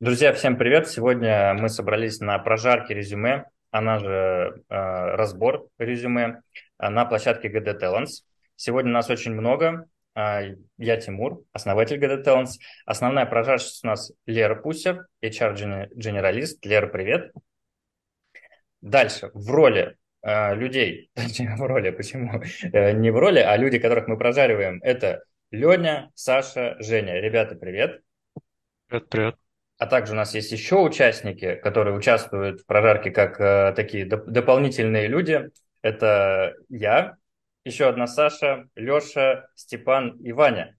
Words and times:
Друзья, 0.00 0.32
всем 0.32 0.56
привет! 0.56 0.88
Сегодня 0.88 1.52
мы 1.52 1.68
собрались 1.68 2.20
на 2.20 2.38
прожарке 2.38 2.94
резюме, 2.94 3.44
она 3.70 3.98
же 3.98 4.06
э, 4.06 4.74
разбор 4.74 5.68
резюме 5.76 6.40
э, 6.78 6.88
на 6.88 7.04
площадке 7.04 7.48
GD 7.48 7.78
Talents. 7.78 8.22
Сегодня 8.56 8.92
нас 8.92 9.10
очень 9.10 9.34
много. 9.34 9.84
Э, 10.14 10.54
я 10.78 10.96
Тимур, 10.96 11.42
основатель 11.52 12.02
GD 12.02 12.24
Talents. 12.24 12.52
Основная 12.86 13.26
прожарщица 13.26 13.80
у 13.82 13.86
нас 13.88 14.10
Лера 14.24 14.54
Пусер, 14.54 15.06
HR-генералист. 15.22 16.64
Лера, 16.64 16.86
привет! 16.86 17.32
Дальше, 18.80 19.30
в 19.34 19.50
роли 19.50 19.98
э, 20.22 20.54
людей, 20.54 21.10
в 21.14 21.60
роли, 21.60 21.90
почему? 21.90 22.40
Э, 22.72 22.92
не 22.92 23.10
в 23.10 23.18
роли, 23.18 23.40
а 23.40 23.54
люди, 23.58 23.78
которых 23.78 24.08
мы 24.08 24.16
прожариваем, 24.16 24.80
это 24.82 25.24
Леня, 25.50 26.10
Саша, 26.14 26.76
Женя. 26.78 27.20
Ребята, 27.20 27.54
привет! 27.54 28.00
Привет, 28.88 29.08
привет. 29.10 29.39
А 29.80 29.86
также 29.86 30.12
у 30.12 30.16
нас 30.16 30.34
есть 30.34 30.52
еще 30.52 30.76
участники, 30.76 31.54
которые 31.54 31.96
участвуют 31.96 32.60
в 32.60 32.66
прожарке 32.66 33.10
как 33.10 33.40
э, 33.40 33.72
такие 33.74 34.06
доп- 34.06 34.26
дополнительные 34.26 35.06
люди. 35.06 35.48
Это 35.80 36.54
я, 36.68 37.16
еще 37.64 37.88
одна 37.88 38.06
Саша, 38.06 38.68
Леша, 38.74 39.48
Степан 39.54 40.18
и 40.18 40.32
Ваня. 40.32 40.76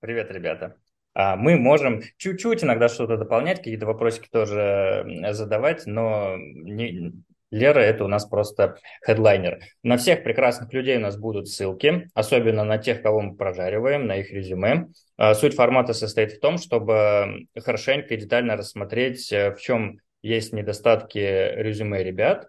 Привет, 0.00 0.30
ребята. 0.30 0.78
А 1.12 1.36
мы 1.36 1.56
можем 1.58 2.00
чуть-чуть 2.16 2.64
иногда 2.64 2.88
что-то 2.88 3.18
дополнять, 3.18 3.58
какие-то 3.58 3.84
вопросики 3.84 4.30
тоже 4.32 5.04
задавать, 5.32 5.84
но 5.84 6.36
не, 6.38 7.12
Лера– 7.50 7.78
это 7.80 8.04
у 8.04 8.08
нас 8.08 8.26
просто 8.26 8.76
хедлайнер. 9.04 9.60
На 9.82 9.96
всех 9.96 10.22
прекрасных 10.22 10.72
людей 10.72 10.98
у 10.98 11.00
нас 11.00 11.16
будут 11.16 11.48
ссылки, 11.48 12.10
особенно 12.14 12.64
на 12.64 12.78
тех, 12.78 13.02
кого 13.02 13.22
мы 13.22 13.36
прожариваем, 13.36 14.06
на 14.06 14.16
их 14.16 14.30
резюме. 14.30 14.88
А, 15.16 15.34
суть 15.34 15.54
формата 15.54 15.94
состоит 15.94 16.32
в 16.32 16.40
том, 16.40 16.58
чтобы 16.58 17.46
хорошенько 17.58 18.14
и 18.14 18.18
детально 18.18 18.56
рассмотреть, 18.56 19.32
э, 19.32 19.54
в 19.54 19.60
чем 19.60 19.98
есть 20.20 20.52
недостатки 20.52 21.18
резюме 21.18 22.04
ребят, 22.04 22.48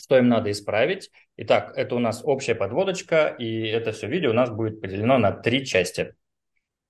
что 0.00 0.18
им 0.18 0.28
надо 0.28 0.52
исправить. 0.52 1.10
Итак, 1.36 1.72
это 1.76 1.96
у 1.96 1.98
нас 1.98 2.22
общая 2.22 2.54
подводочка, 2.54 3.34
и 3.38 3.66
это 3.66 3.90
все 3.90 4.06
видео 4.06 4.30
у 4.30 4.34
нас 4.34 4.50
будет 4.50 4.80
поделено 4.80 5.18
на 5.18 5.32
три 5.32 5.66
части. 5.66 6.14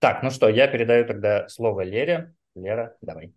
Так, 0.01 0.23
ну 0.23 0.30
что, 0.30 0.51
я 0.51 0.69
передаю 0.69 1.06
тогда 1.06 1.48
слово 1.48 1.80
Лере. 1.80 2.34
Лера, 2.55 2.97
давай. 3.01 3.33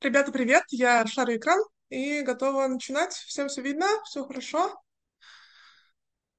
Ребята, 0.00 0.32
привет! 0.32 0.64
Я 0.70 1.06
шарю 1.06 1.36
экран 1.36 1.60
и 1.90 2.22
готова 2.22 2.66
начинать. 2.66 3.12
Всем 3.12 3.48
все 3.48 3.60
видно, 3.60 3.86
все 4.04 4.24
хорошо. 4.24 4.80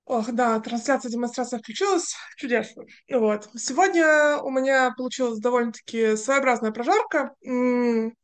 Ох, 0.05 0.31
да, 0.31 0.59
трансляция, 0.59 1.11
демонстрация 1.11 1.59
включилась. 1.59 2.16
Чудесно. 2.35 2.83
Вот. 3.09 3.49
Сегодня 3.55 4.38
у 4.41 4.49
меня 4.49 4.94
получилась 4.97 5.39
довольно-таки 5.39 6.17
своеобразная 6.17 6.72
прожарка. 6.72 7.33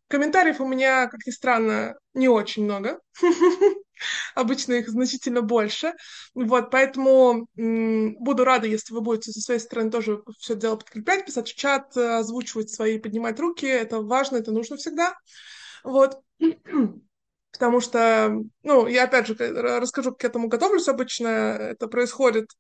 Комментариев 0.10 0.60
у 0.60 0.68
меня, 0.68 1.08
как 1.08 1.26
ни 1.26 1.32
странно, 1.32 1.96
не 2.14 2.28
очень 2.28 2.64
много. 2.66 3.00
Обычно 4.36 4.74
их 4.74 4.90
значительно 4.90 5.42
больше. 5.42 5.94
Вот, 6.34 6.72
поэтому 6.72 7.48
буду 7.56 8.44
рада, 8.44 8.68
если 8.68 8.94
вы 8.94 9.02
будете 9.02 9.32
со 9.32 9.42
своей 9.42 9.60
стороны 9.60 9.92
тоже 9.92 10.22
все 10.40 10.56
дело 10.56 10.78
подкреплять, 10.78 11.26
писать 11.26 11.50
в 11.50 11.56
чат, 11.56 11.96
озвучивать 11.96 12.70
свои, 12.70 13.00
поднимать 13.00 13.40
руки. 13.40 13.66
Это 13.66 14.02
важно, 14.02 14.38
это 14.38 14.52
нужно 14.52 14.78
всегда. 14.78 15.16
Вот. 15.84 16.20
Потому 17.58 17.80
что, 17.82 18.44
ну, 18.64 18.86
я 18.88 19.06
опять 19.06 19.26
же 19.28 19.34
расскажу, 19.36 20.12
как 20.12 20.20
к 20.20 20.26
этому 20.26 20.48
готовлюсь 20.48 20.88
обычно. 20.88 21.28
Это 21.28 21.88
происходит 21.88 22.52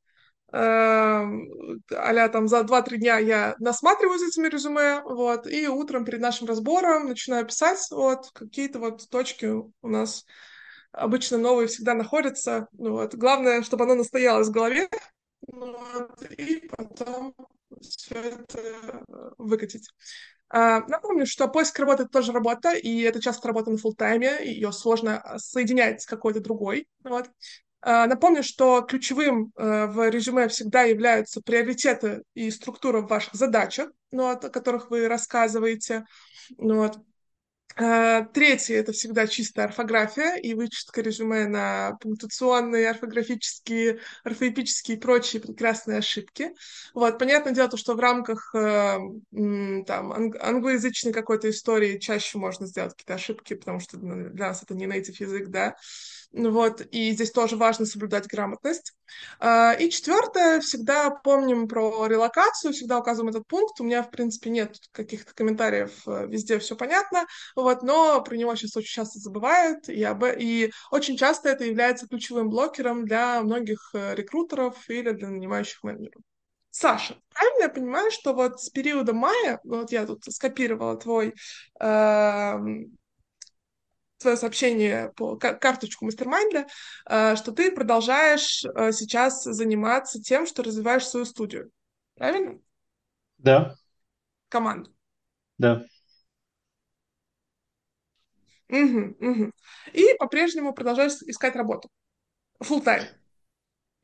э, 0.53 0.57
а 0.57 2.29
там 2.29 2.47
за 2.47 2.63
2-3 2.63 2.97
дня 2.97 3.17
я 3.17 3.55
насматриваю 3.59 4.17
за 4.17 4.27
этими 4.27 4.47
резюме, 4.47 5.01
вот, 5.03 5.45
и 5.47 5.67
утром 5.67 6.05
перед 6.05 6.21
нашим 6.21 6.47
разбором 6.47 7.07
начинаю 7.07 7.45
писать, 7.45 7.85
вот, 7.91 8.31
какие-то 8.33 8.79
вот 8.79 9.07
точки 9.09 9.45
у 9.45 9.71
нас 9.87 10.25
обычно 10.91 11.37
новые 11.37 11.67
всегда 11.67 11.93
находятся, 11.93 12.67
вот. 12.71 13.13
Главное, 13.15 13.61
чтобы 13.61 13.83
оно 13.83 13.95
настоялось 13.95 14.47
в 14.47 14.51
голове, 14.51 14.89
вот, 15.47 16.21
и 16.37 16.67
потом 16.75 17.35
все 17.81 18.15
это 18.15 19.03
выкатить. 19.37 19.89
А, 20.49 20.79
напомню, 20.87 21.25
что 21.25 21.47
поиск 21.47 21.77
работы— 21.79 22.03
это 22.03 22.11
тоже 22.11 22.31
работа, 22.31 22.73
и 22.73 23.01
это 23.01 23.21
часто 23.21 23.47
работа 23.47 23.71
на 23.71 23.77
фултайме, 23.77 24.37
ее 24.43 24.71
сложно 24.71 25.19
а, 25.19 25.39
соединять 25.39 26.01
с 26.01 26.05
какой-то 26.05 26.39
другой. 26.39 26.87
Вот. 27.03 27.29
А, 27.81 28.07
напомню, 28.07 28.43
что 28.43 28.81
ключевым 28.81 29.51
э, 29.55 29.85
в 29.87 30.09
резюме 30.09 30.47
всегда 30.47 30.83
являются 30.83 31.41
приоритеты 31.41 32.23
и 32.33 32.49
структура 32.49 33.01
ваших 33.01 33.35
задачах, 33.35 33.91
ну, 34.11 34.29
о 34.29 34.35
которых 34.35 34.89
вы 34.89 35.07
рассказываете. 35.07 36.05
Ну, 36.57 36.77
вот. 36.77 36.97
А, 37.79 38.23
третье– 38.23 38.75
это 38.79 38.91
всегда 38.91 39.27
чистая 39.27 39.67
орфография 39.67 40.35
и 40.37 40.55
вычистка 40.55 41.01
резюме 41.01 41.47
на 41.47 41.95
пунктуационные, 42.01 42.89
орфографические, 42.89 43.99
орфоэпические 44.23 44.97
и 44.97 44.99
прочие 44.99 45.43
прекрасные 45.43 45.99
ошибки. 45.99 46.53
Вот, 46.95 47.19
понятное 47.19 47.53
дело, 47.53 47.69
то, 47.69 47.77
что 47.77 47.93
в 47.93 47.99
рамках 47.99 48.49
э, 48.55 48.97
там, 49.85 50.11
англоязычной 50.11 51.13
какой-то 51.13 51.51
истории 51.51 51.99
чаще 51.99 52.39
можно 52.39 52.65
сделать 52.65 52.93
какие-то 52.93 53.13
ошибки, 53.13 53.53
потому 53.53 53.79
что 53.79 53.97
для 53.97 54.47
нас 54.47 54.63
это 54.63 54.73
не 54.73 54.85
native 54.87 55.15
язык, 55.19 55.49
да, 55.49 55.75
вот, 56.31 56.81
и 56.91 57.11
здесь 57.11 57.31
тоже 57.31 57.55
важно 57.55 57.85
соблюдать 57.85 58.27
грамотность. 58.27 58.93
А, 59.39 59.73
и 59.73 59.89
четвертое, 59.89 60.59
всегда 60.59 61.09
помним 61.09 61.67
про 61.67 62.07
релокацию, 62.07 62.73
всегда 62.73 62.99
указываем 62.99 63.29
этот 63.29 63.47
пункт. 63.47 63.79
У 63.79 63.83
меня, 63.83 64.03
в 64.03 64.11
принципе, 64.11 64.49
нет 64.49 64.77
каких-то 64.91 65.33
комментариев, 65.33 65.91
э, 66.07 66.27
везде 66.27 66.59
все 66.59 66.75
понятно, 66.75 67.25
вот, 67.55 67.81
но 67.83 68.21
про 68.21 68.35
него 68.35 68.55
сейчас 68.55 68.75
очень 68.75 68.93
часто 68.93 69.19
забывают, 69.19 69.87
и, 69.89 70.03
об... 70.03 70.23
и 70.25 70.71
очень 70.91 71.17
часто 71.17 71.49
это 71.49 71.63
является 71.63 72.07
ключевым 72.07 72.49
блокером 72.49 73.05
для 73.05 73.41
многих 73.41 73.91
э, 73.93 74.15
рекрутеров 74.15 74.89
или 74.89 75.11
для 75.11 75.29
нанимающих 75.29 75.83
менеджеров. 75.83 76.21
Саша, 76.69 77.17
правильно 77.33 77.63
я 77.63 77.69
понимаю, 77.69 78.11
что 78.11 78.33
вот 78.33 78.61
с 78.61 78.69
периода 78.69 79.13
мая, 79.13 79.59
вот 79.63 79.91
я 79.91 80.05
тут 80.05 80.23
скопировала 80.25 80.95
твой 80.97 81.33
э, 81.79 82.55
твое 84.17 84.37
сообщение 84.37 85.11
по 85.15 85.37
карточку 85.37 86.05
мастер-майнда, 86.05 86.67
э, 87.09 87.35
что 87.35 87.51
ты 87.51 87.71
продолжаешь 87.71 88.63
э, 88.65 88.91
сейчас 88.91 89.43
заниматься 89.43 90.21
тем, 90.21 90.45
что 90.45 90.63
развиваешь 90.63 91.07
свою 91.07 91.25
студию. 91.25 91.71
Правильно? 92.15 92.59
Да. 93.37 93.75
Команду. 94.49 94.93
Да. 95.57 95.85
Угу, 98.69 99.15
угу. 99.19 99.51
И 99.93 100.13
по-прежнему 100.19 100.73
продолжаешь 100.73 101.21
искать 101.23 101.55
работу. 101.55 101.89
Full 102.61 102.83
time. 102.83 103.07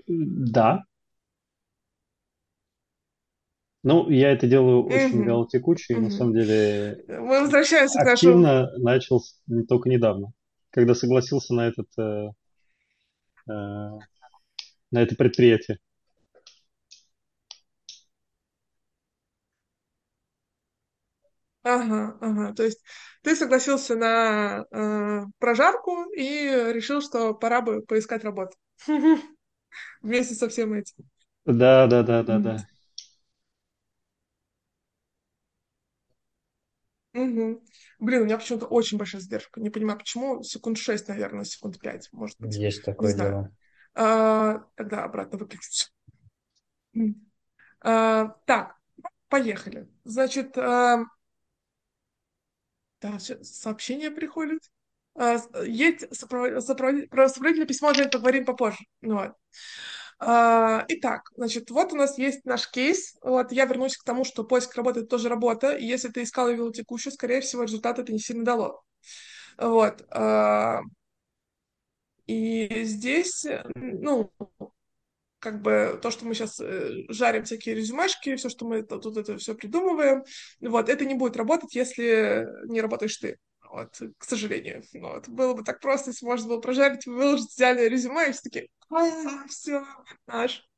Да. 0.07 0.83
Ну, 3.83 4.09
я 4.09 4.31
это 4.31 4.47
делаю 4.47 4.85
очень 4.85 5.21
mm-hmm. 5.21 5.25
вялотекуче, 5.25 5.93
и 5.93 5.97
на 5.97 6.09
самом 6.09 6.33
деле 6.33 7.03
Мы 7.07 7.41
возвращаемся 7.41 7.99
активно 7.99 8.41
к 8.41 8.79
нашему... 8.79 8.83
начал 8.83 9.23
только 9.67 9.89
недавно, 9.89 10.31
когда 10.69 10.95
согласился 10.95 11.53
на 11.53 11.67
этот 11.67 11.87
э, 11.99 12.29
э, 13.49 13.51
на 13.51 13.99
это 15.01 15.15
предприятие. 15.17 15.79
Ага, 21.63 22.17
ага. 22.21 22.53
То 22.53 22.63
есть 22.63 22.81
ты 23.21 23.35
согласился 23.35 23.95
на 23.95 24.65
э, 24.71 25.25
прожарку 25.39 26.05
и 26.15 26.71
решил, 26.73 27.01
что 27.01 27.33
пора 27.33 27.61
бы 27.61 27.81
поискать 27.81 28.23
работу 28.23 28.55
вместе 30.01 30.35
со 30.35 30.47
всем 30.47 30.73
этим. 30.73 30.95
Да, 31.45 31.87
да, 31.87 32.03
да, 32.03 32.23
да, 32.23 32.39
да. 32.39 32.57
Угу. 37.13 37.63
Блин, 37.99 38.21
у 38.21 38.25
меня 38.25 38.37
почему-то 38.37 38.65
очень 38.65 38.97
большая 38.97 39.21
задержка. 39.21 39.61
Не 39.61 39.69
понимаю, 39.69 39.99
почему. 39.99 40.41
Секунд 40.41 40.77
шесть, 40.77 41.07
наверное, 41.07 41.43
секунд 41.43 41.79
пять, 41.79 42.09
может 42.11 42.39
быть. 42.39 42.55
Есть 42.55 42.83
такое 42.83 43.13
дело. 43.13 43.51
А, 43.93 44.65
тогда 44.75 45.03
обратно 45.03 45.37
выключить. 45.37 45.93
А, 47.81 48.35
так, 48.45 48.75
поехали. 49.27 49.87
Значит, 50.03 50.57
а... 50.57 51.03
да, 53.01 53.19
сообщение 53.19 54.09
приходит. 54.09 54.61
А, 55.15 55.37
есть 55.63 56.15
сопровод... 56.15 56.63
сопровод... 56.63 57.09
про 57.09 57.29
сопроводительное 57.29 57.67
письмо, 57.67 57.93
поговорим 58.11 58.45
попозже. 58.45 58.85
Ну, 59.01 59.15
вот. 59.15 59.33
А, 60.19 60.85
итак, 60.87 61.29
значит, 61.35 61.69
вот 61.69 61.93
у 61.93 61.95
нас 61.95 62.17
есть 62.17 62.45
наш 62.45 62.69
кейс. 62.69 63.17
Вот 63.21 63.51
я 63.51 63.65
вернусь 63.65 63.97
к 63.97 64.03
тому, 64.03 64.23
что 64.23 64.43
поиск 64.43 64.75
работы 64.75 65.01
это 65.01 65.09
тоже 65.09 65.29
работа. 65.29 65.71
И 65.71 65.85
если 65.85 66.09
ты 66.09 66.23
искал 66.23 66.49
и 66.49 66.55
вел 66.55 66.71
текущую, 66.71 67.13
скорее 67.13 67.41
всего, 67.41 67.63
результат 67.63 67.99
это 67.99 68.11
не 68.11 68.19
сильно 68.19 68.45
дало. 68.45 68.81
Вот. 69.57 70.05
А, 70.11 70.81
и 72.25 72.83
здесь, 72.83 73.45
ну, 73.75 74.31
как 75.39 75.61
бы 75.61 75.99
то, 76.01 76.09
что 76.09 76.25
мы 76.25 76.33
сейчас 76.33 76.57
э, 76.61 77.03
жарим 77.09 77.43
всякие 77.43 77.75
резюмешки, 77.75 78.35
все, 78.37 78.47
что 78.47 78.65
мы 78.65 78.81
тут 78.83 79.17
это 79.17 79.37
все 79.37 79.53
придумываем, 79.53 80.23
вот, 80.61 80.87
это 80.87 81.03
не 81.03 81.15
будет 81.15 81.35
работать, 81.35 81.75
если 81.75 82.47
не 82.69 82.79
работаешь 82.79 83.17
ты. 83.17 83.37
Вот, 83.73 83.99
к 84.19 84.23
сожалению. 84.23 84.83
Вот. 84.93 85.27
Было 85.27 85.55
бы 85.55 85.63
так 85.63 85.79
просто, 85.79 86.11
если 86.11 86.27
можно 86.27 86.47
было 86.47 86.59
прожарить, 86.59 87.07
выложить 87.07 87.55
идеальное 87.55 87.87
резюме, 87.87 88.29
и 88.29 88.31
все 88.31 88.41
таки 88.43 88.69
все, 89.49 89.83
наш. 90.27 90.69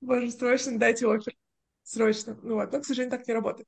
Боже, 0.00 0.30
срочно 0.30 0.78
дайте 0.78 1.08
офер. 1.08 1.34
Срочно. 1.82 2.38
Ну 2.44 2.54
вот, 2.54 2.70
но, 2.70 2.80
к 2.80 2.84
сожалению, 2.84 3.18
так 3.18 3.26
не 3.26 3.34
работает. 3.34 3.66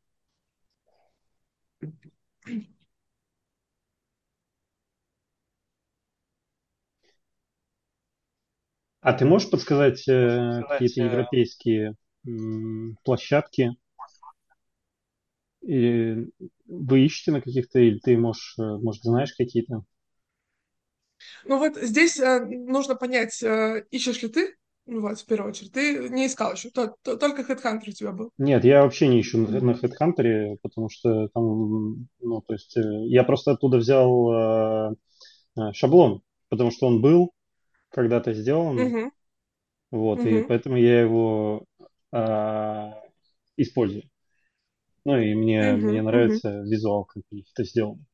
А 9.02 9.14
ты 9.14 9.26
можешь 9.26 9.50
подсказать 9.50 10.08
э, 10.08 10.62
какие-то 10.70 11.02
э, 11.02 11.06
европейские 11.06 11.96
площадки. 13.04 13.76
И 15.62 16.28
вы 16.66 17.06
ищете 17.06 17.32
на 17.32 17.42
каких-то, 17.42 17.80
или 17.80 17.98
ты 18.00 18.18
можешь, 18.18 18.56
э, 18.60 18.64
может, 18.64 19.04
знаешь 19.04 19.34
какие-то? 19.34 19.84
Ну 21.46 21.58
вот 21.58 21.78
здесь 21.78 22.20
э, 22.20 22.46
нужно 22.46 22.96
понять, 22.96 23.42
э, 23.42 23.86
ищешь 23.90 24.22
ли 24.22 24.28
ты, 24.28 24.58
ну 24.86 25.02
вот, 25.02 25.20
в 25.20 25.26
первую 25.26 25.50
очередь. 25.50 25.72
Ты 25.72 26.10
не 26.10 26.28
искал 26.28 26.54
еще, 26.54 26.70
то, 26.70 26.96
то, 27.02 27.16
только 27.16 27.42
HeadHunter 27.42 27.90
у 27.90 27.92
тебя 27.92 28.12
был. 28.12 28.32
Нет, 28.38 28.66
я 28.66 28.84
вообще 28.84 29.08
не 29.08 29.22
ищу 29.22 29.38
на, 29.38 29.62
на 29.62 29.72
HeadHunter, 29.72 30.58
потому 30.62 30.90
что 30.90 31.30
там, 31.30 32.08
ну, 32.20 32.42
то 32.42 32.54
есть, 32.54 32.76
э, 32.76 33.08
я 33.08 33.24
просто 33.24 33.52
оттуда 33.52 33.78
взял 33.78 34.32
э, 34.34 34.96
э, 35.58 35.72
шаблон, 35.74 36.22
потому 36.50 36.72
что 36.72 36.88
он 36.88 37.02
был 37.02 37.32
когда-то 37.90 38.34
сделан, 38.34 38.80
угу. 38.80 39.12
вот, 39.92 40.20
угу. 40.20 40.28
и 40.28 40.44
поэтому 40.44 40.76
я 40.76 41.02
его 41.02 41.64
использую. 43.58 44.04
Ну 45.06 45.18
и 45.18 45.34
мне, 45.34 45.60
uh-huh, 45.60 45.78
мне 45.78 46.02
нравится 46.02 46.50
uh-huh. 46.50 46.66
визуал, 46.66 47.06
как 47.06 47.24
это 47.32 47.64
сделано. 47.64 48.06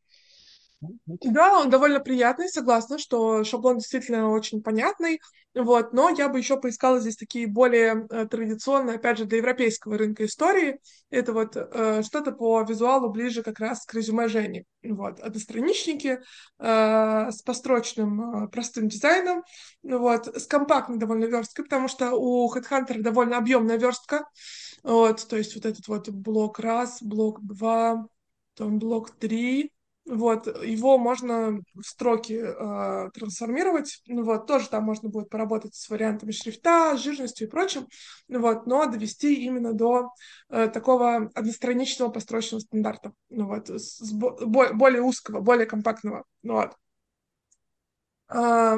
Да, 0.81 1.59
он 1.59 1.69
довольно 1.69 1.99
приятный, 1.99 2.47
согласна, 2.47 2.97
что 2.97 3.43
шаблон 3.43 3.79
действительно 3.79 4.29
очень 4.29 4.61
понятный, 4.61 5.19
вот, 5.53 5.93
но 5.93 6.09
я 6.09 6.29
бы 6.29 6.37
еще 6.37 6.57
поискала 6.57 6.99
здесь 6.99 7.17
такие 7.17 7.47
более 7.47 8.07
э, 8.09 8.27
традиционные, 8.27 8.95
опять 8.95 9.17
же, 9.17 9.25
для 9.25 9.39
европейского 9.39 9.97
рынка 9.97 10.23
истории. 10.25 10.79
Это 11.09 11.33
вот 11.33 11.57
э, 11.57 12.01
что-то 12.03 12.31
по 12.31 12.61
визуалу 12.61 13.09
ближе 13.09 13.43
как 13.43 13.59
раз 13.59 13.85
к 13.85 13.93
резюме 13.93 14.29
Жени. 14.29 14.63
Вот, 14.83 15.19
одностраничники 15.19 16.19
э, 16.59 17.31
с 17.31 17.41
построчным 17.41 18.45
э, 18.45 18.47
простым 18.47 18.87
дизайном, 18.87 19.43
вот, 19.83 20.27
с 20.27 20.45
компактной 20.47 20.97
довольно 20.97 21.25
версткой, 21.25 21.65
потому 21.65 21.89
что 21.89 22.11
у 22.13 22.49
HeadHunter 22.55 23.01
довольно 23.01 23.37
объемная 23.37 23.77
верстка, 23.77 24.23
вот, 24.83 25.27
то 25.27 25.35
есть 25.35 25.55
вот 25.55 25.65
этот 25.65 25.87
вот 25.89 26.07
блок 26.09 26.59
раз, 26.59 27.01
блок 27.01 27.41
два, 27.41 28.05
потом 28.55 28.79
блок 28.79 29.11
три, 29.11 29.73
вот, 30.15 30.47
его 30.65 30.97
можно 30.97 31.59
в 31.73 31.83
строки 31.83 32.33
э, 32.33 33.09
трансформировать, 33.11 34.01
ну 34.07 34.23
вот, 34.23 34.47
тоже 34.47 34.69
там 34.69 34.83
можно 34.83 35.09
будет 35.09 35.29
поработать 35.29 35.75
с 35.75 35.89
вариантами 35.89 36.31
шрифта, 36.31 36.97
жирностью 36.97 37.47
и 37.47 37.49
прочим, 37.49 37.87
ну 38.27 38.39
вот, 38.39 38.65
но 38.65 38.85
довести 38.87 39.45
именно 39.45 39.73
до 39.73 40.09
э, 40.49 40.67
такого 40.69 41.29
одностраничного 41.35 42.09
построчного 42.09 42.61
стандарта, 42.61 43.13
ну 43.29 43.45
вот, 43.45 43.69
с, 43.69 43.97
с 43.97 44.11
бо- 44.11 44.73
более 44.73 45.01
узкого, 45.01 45.41
более 45.41 45.67
компактного, 45.67 46.25
ну 46.41 46.53
вот. 46.53 46.75
Э, 48.29 48.77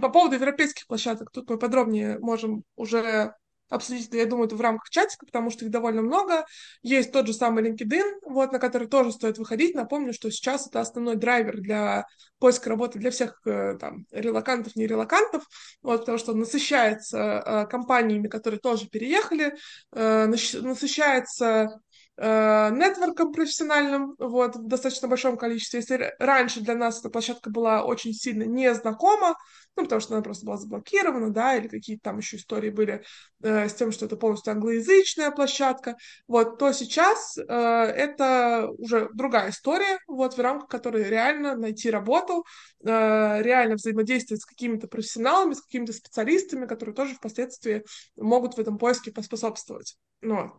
по 0.00 0.08
поводу 0.10 0.34
европейских 0.34 0.86
площадок, 0.86 1.30
тут 1.30 1.48
мы 1.48 1.58
подробнее 1.58 2.18
можем 2.18 2.64
уже 2.76 3.34
обсудить 3.68 4.08
это, 4.08 4.16
я 4.18 4.26
думаю, 4.26 4.46
это 4.46 4.56
в 4.56 4.60
рамках 4.60 4.90
чатика, 4.90 5.26
потому 5.26 5.50
что 5.50 5.64
их 5.64 5.70
довольно 5.70 6.02
много. 6.02 6.44
Есть 6.82 7.12
тот 7.12 7.26
же 7.26 7.32
самый 7.32 7.68
LinkedIn, 7.68 8.20
вот, 8.24 8.52
на 8.52 8.58
который 8.58 8.88
тоже 8.88 9.12
стоит 9.12 9.38
выходить. 9.38 9.74
Напомню, 9.74 10.12
что 10.12 10.30
сейчас 10.30 10.66
это 10.66 10.80
основной 10.80 11.16
драйвер 11.16 11.60
для 11.60 12.06
поиска 12.38 12.68
работы 12.70 12.98
для 12.98 13.10
всех 13.10 13.40
э, 13.46 13.76
там 13.80 14.06
релакантов, 14.10 14.76
не 14.76 14.86
релакантов, 14.86 15.44
вот, 15.82 16.00
потому 16.00 16.18
что 16.18 16.32
он 16.32 16.40
насыщается 16.40 17.18
э, 17.18 17.66
компаниями, 17.66 18.28
которые 18.28 18.60
тоже 18.60 18.88
переехали, 18.88 19.54
э, 19.92 20.26
насыщается 20.26 21.80
нетворком 22.18 23.32
профессиональным, 23.32 24.14
вот, 24.18 24.56
в 24.56 24.66
достаточно 24.66 25.08
большом 25.08 25.36
количестве. 25.36 25.80
Если 25.80 26.14
раньше 26.18 26.60
для 26.60 26.74
нас 26.74 27.00
эта 27.00 27.10
площадка 27.10 27.50
была 27.50 27.84
очень 27.84 28.12
сильно 28.12 28.44
незнакома, 28.44 29.36
ну, 29.76 29.82
потому 29.82 30.00
что 30.00 30.14
она 30.14 30.22
просто 30.22 30.46
была 30.46 30.56
заблокирована, 30.56 31.30
да, 31.30 31.54
или 31.56 31.68
какие-то 31.68 32.04
там 32.04 32.18
еще 32.18 32.38
истории 32.38 32.70
были 32.70 33.04
э, 33.42 33.68
с 33.68 33.74
тем, 33.74 33.92
что 33.92 34.06
это 34.06 34.16
полностью 34.16 34.52
англоязычная 34.52 35.30
площадка, 35.30 35.96
вот, 36.26 36.58
то 36.58 36.72
сейчас 36.72 37.36
э, 37.36 37.42
это 37.44 38.70
уже 38.78 39.10
другая 39.12 39.50
история, 39.50 39.98
вот, 40.06 40.36
в 40.36 40.40
рамках 40.40 40.68
которой 40.68 41.04
реально 41.04 41.56
найти 41.56 41.90
работу, 41.90 42.46
э, 42.84 43.42
реально 43.42 43.74
взаимодействовать 43.74 44.42
с 44.42 44.46
какими-то 44.46 44.88
профессионалами, 44.88 45.52
с 45.52 45.60
какими-то 45.60 45.92
специалистами, 45.92 46.66
которые 46.66 46.94
тоже 46.94 47.14
впоследствии 47.14 47.84
могут 48.16 48.56
в 48.56 48.58
этом 48.58 48.78
поиске 48.78 49.12
поспособствовать. 49.12 49.98
Ну, 50.22 50.52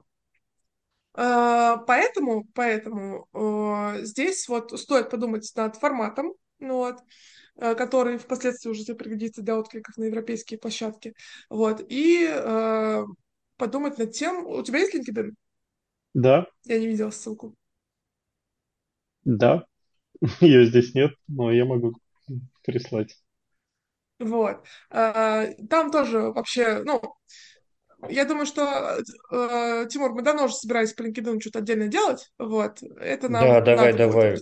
Поэтому, 1.18 2.46
поэтому 2.54 3.28
э, 3.34 4.04
здесь 4.04 4.48
вот 4.48 4.80
стоит 4.80 5.10
подумать 5.10 5.52
над 5.56 5.76
форматом, 5.76 6.34
ну, 6.60 6.78
вот, 6.78 7.00
Э, 7.60 7.74
который 7.74 8.18
впоследствии 8.18 8.70
уже 8.70 8.94
пригодится 8.94 9.42
для 9.42 9.58
откликов 9.58 9.98
на 9.98 10.04
европейские 10.06 10.60
площадки. 10.60 11.16
Вот. 11.50 11.84
И 11.90 12.28
э, 12.30 13.04
подумать 13.58 13.98
над 13.98 14.12
тем... 14.12 14.46
У 14.46 14.62
тебя 14.62 14.80
есть 14.80 14.94
LinkedIn? 14.94 15.32
Да. 16.14 16.46
Я 16.66 16.80
не 16.80 16.88
видела 16.88 17.10
ссылку. 17.10 17.56
Да. 19.24 19.66
Ее 20.40 20.66
здесь 20.68 20.94
нет, 20.94 21.12
но 21.28 21.52
я 21.52 21.66
могу 21.66 21.94
прислать. 22.64 23.18
Вот. 24.20 24.64
Э, 24.92 25.56
там 25.68 25.90
тоже 25.90 26.32
вообще, 26.32 26.84
ну, 26.84 27.02
я 28.10 28.26
думаю, 28.26 28.46
что, 28.46 29.00
э, 29.32 29.88
Тимур, 29.90 30.14
мы 30.14 30.22
давно 30.22 30.46
уже 30.46 30.56
собирались 30.56 30.94
по 30.94 31.02
LinkedIn 31.02 31.40
что-то 31.40 31.60
отдельно 31.60 31.88
делать. 31.88 32.32
Вот. 32.38 32.82
Это 33.00 33.30
нам 33.30 33.44
да, 33.44 33.62
давай, 33.62 33.94
давай. 33.94 34.40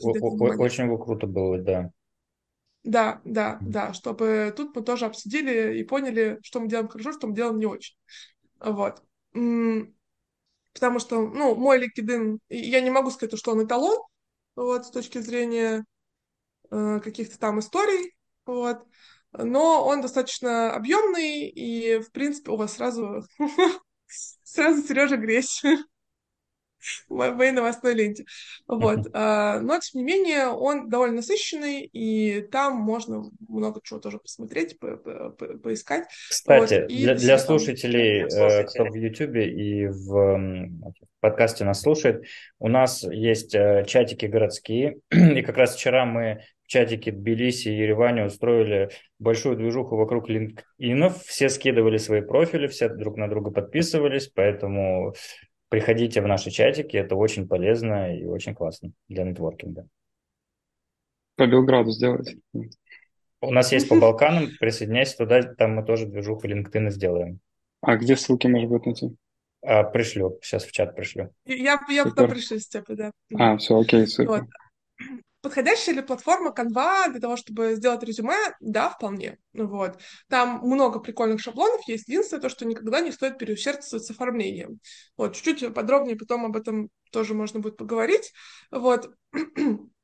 Очень 0.58 0.88
бы 0.88 1.04
круто 1.04 1.28
было, 1.28 1.58
да. 1.58 1.90
Да, 2.84 3.22
да, 3.26 3.58
да, 3.62 3.94
чтобы 3.94 4.54
тут 4.56 4.76
мы 4.76 4.84
тоже 4.84 5.06
обсудили 5.06 5.80
и 5.80 5.84
поняли, 5.84 6.38
что 6.44 6.60
мы 6.60 6.68
делаем 6.68 6.88
хорошо, 6.88 7.14
что 7.14 7.28
мы 7.28 7.36
делаем 7.36 7.58
не 7.58 7.66
очень. 7.66 7.96
Вот. 8.60 9.02
Потому 9.32 11.00
что, 11.00 11.28
ну, 11.28 11.56
мой 11.56 11.84
LinkedIn, 11.84 12.38
я 12.50 12.82
не 12.82 12.92
могу 12.92 13.10
сказать, 13.10 13.38
что 13.40 13.54
он 13.54 13.66
эталон, 13.66 13.98
вот, 14.56 14.86
с 14.86 14.92
точки 14.92 15.18
зрения 15.20 15.86
э, 16.70 17.00
каких-то 17.00 17.40
там 17.40 17.60
историй, 17.60 18.14
вот, 18.46 18.86
но 19.38 19.86
он 19.86 20.02
достаточно 20.02 20.74
объемный, 20.74 21.48
и, 21.48 22.00
в 22.00 22.12
принципе, 22.12 22.52
у 22.52 22.56
вас 22.56 22.74
сразу, 22.74 23.24
сразу 24.44 24.82
Сережа 24.82 25.18
грязь 25.18 25.64
в 27.10 27.14
моей 27.34 27.52
новостной 27.52 27.94
ленте. 27.94 28.26
Вот. 28.68 29.08
А, 29.14 29.60
но, 29.60 29.80
тем 29.80 30.02
не 30.02 30.04
менее, 30.04 30.48
он 30.48 30.90
довольно 30.90 31.18
насыщенный, 31.18 31.82
и 31.86 32.42
там 32.42 32.76
можно 32.76 33.24
много 33.48 33.82
чего 33.84 34.00
тоже 34.00 34.20
посмотреть, 34.20 34.80
по 34.80 34.98
по 34.98 35.30
по 35.32 35.46
поискать. 35.58 36.08
Кстати, 36.30 36.82
вот. 36.82 36.88
для, 36.88 37.16
для 37.16 37.38
слушателей, 37.38 38.24
э, 38.24 38.64
кто 38.66 38.86
в 38.86 38.96
YouTube 38.96 39.36
и 39.36 39.88
в 39.88 40.70
подкасте 41.20 41.66
нас 41.66 41.82
слушает, 41.82 42.24
у 42.60 42.68
нас 42.68 43.04
есть 43.04 43.56
э, 43.56 43.84
чатики 43.88 44.26
городские, 44.26 44.98
и 45.12 45.42
как 45.42 45.58
раз 45.58 45.76
вчера 45.76 46.06
мы 46.06 46.42
чатике 46.68 47.12
Тбилиси 47.12 47.70
и 47.70 47.78
Ереване 47.78 48.26
устроили 48.26 48.90
большую 49.20 49.56
движуху 49.56 49.96
вокруг 49.96 50.30
LinkedIn. 50.30 51.14
Все 51.26 51.50
скидывали 51.50 51.98
свои 51.98 52.22
профили, 52.22 52.68
все 52.68 52.90
друг 52.90 53.18
на 53.18 53.28
друга 53.28 53.52
подписывались, 53.52 54.28
поэтому 54.28 55.14
приходите 55.70 56.22
в 56.22 56.28
наши 56.28 56.52
чатики, 56.52 56.98
это 56.98 57.16
очень 57.16 57.48
полезно 57.48 58.16
и 58.18 58.26
очень 58.26 58.56
классно 58.56 58.92
для 59.08 59.24
нетворкинга. 59.24 59.88
По 61.36 61.48
Белграду 61.48 61.92
сделать. 61.92 62.36
У 63.42 63.52
нас 63.52 63.72
есть 63.72 63.90
по 63.90 64.00
Балканам, 64.00 64.48
присоединяйся 64.60 65.18
туда, 65.18 65.44
там 65.44 65.76
мы 65.76 65.84
тоже 65.84 66.06
движуху 66.06 66.48
LinkedIn 66.48 66.90
сделаем. 66.90 67.40
А 67.82 67.98
где 67.98 68.16
ссылки 68.16 68.48
можно 68.48 68.68
будет 68.68 68.86
найти? 68.86 69.16
А, 69.62 69.84
пришлю, 69.84 70.40
сейчас 70.42 70.64
в 70.66 70.72
чат 70.72 70.96
пришлю. 70.96 71.32
Я, 71.46 71.80
я 71.90 72.06
потом 72.06 72.30
пришлю, 72.30 72.60
Степа, 72.60 72.96
да. 72.96 73.12
А, 73.38 73.58
все, 73.58 73.80
окей, 73.80 74.08
супер. 74.08 74.30
Вот. 74.30 74.44
Подходящая 75.46 75.94
ли 75.94 76.02
платформа 76.02 76.50
Canva 76.50 77.12
для 77.12 77.20
того, 77.20 77.38
чтобы 77.38 77.76
сделать 77.76 78.02
резюме? 78.02 78.36
Да, 78.62 78.90
вполне. 78.90 79.38
Вот. 79.54 80.02
Там 80.28 80.62
много 80.64 81.00
прикольных 81.00 81.40
шаблонов 81.40 81.88
есть. 81.88 82.08
Единственное, 82.08 82.42
то, 82.42 82.50
что 82.50 82.66
никогда 82.66 83.00
не 83.00 83.12
стоит 83.12 83.38
переусердствовать 83.38 84.04
с 84.04 84.10
оформлением. 84.10 84.80
Вот, 85.18 85.36
чуть-чуть 85.36 85.72
подробнее 85.76 86.18
потом 86.18 86.46
об 86.46 86.58
этом 86.58 86.90
тоже 87.12 87.36
можно 87.36 87.60
будет 87.60 87.78
поговорить. 87.78 88.34
Вот. 88.72 89.14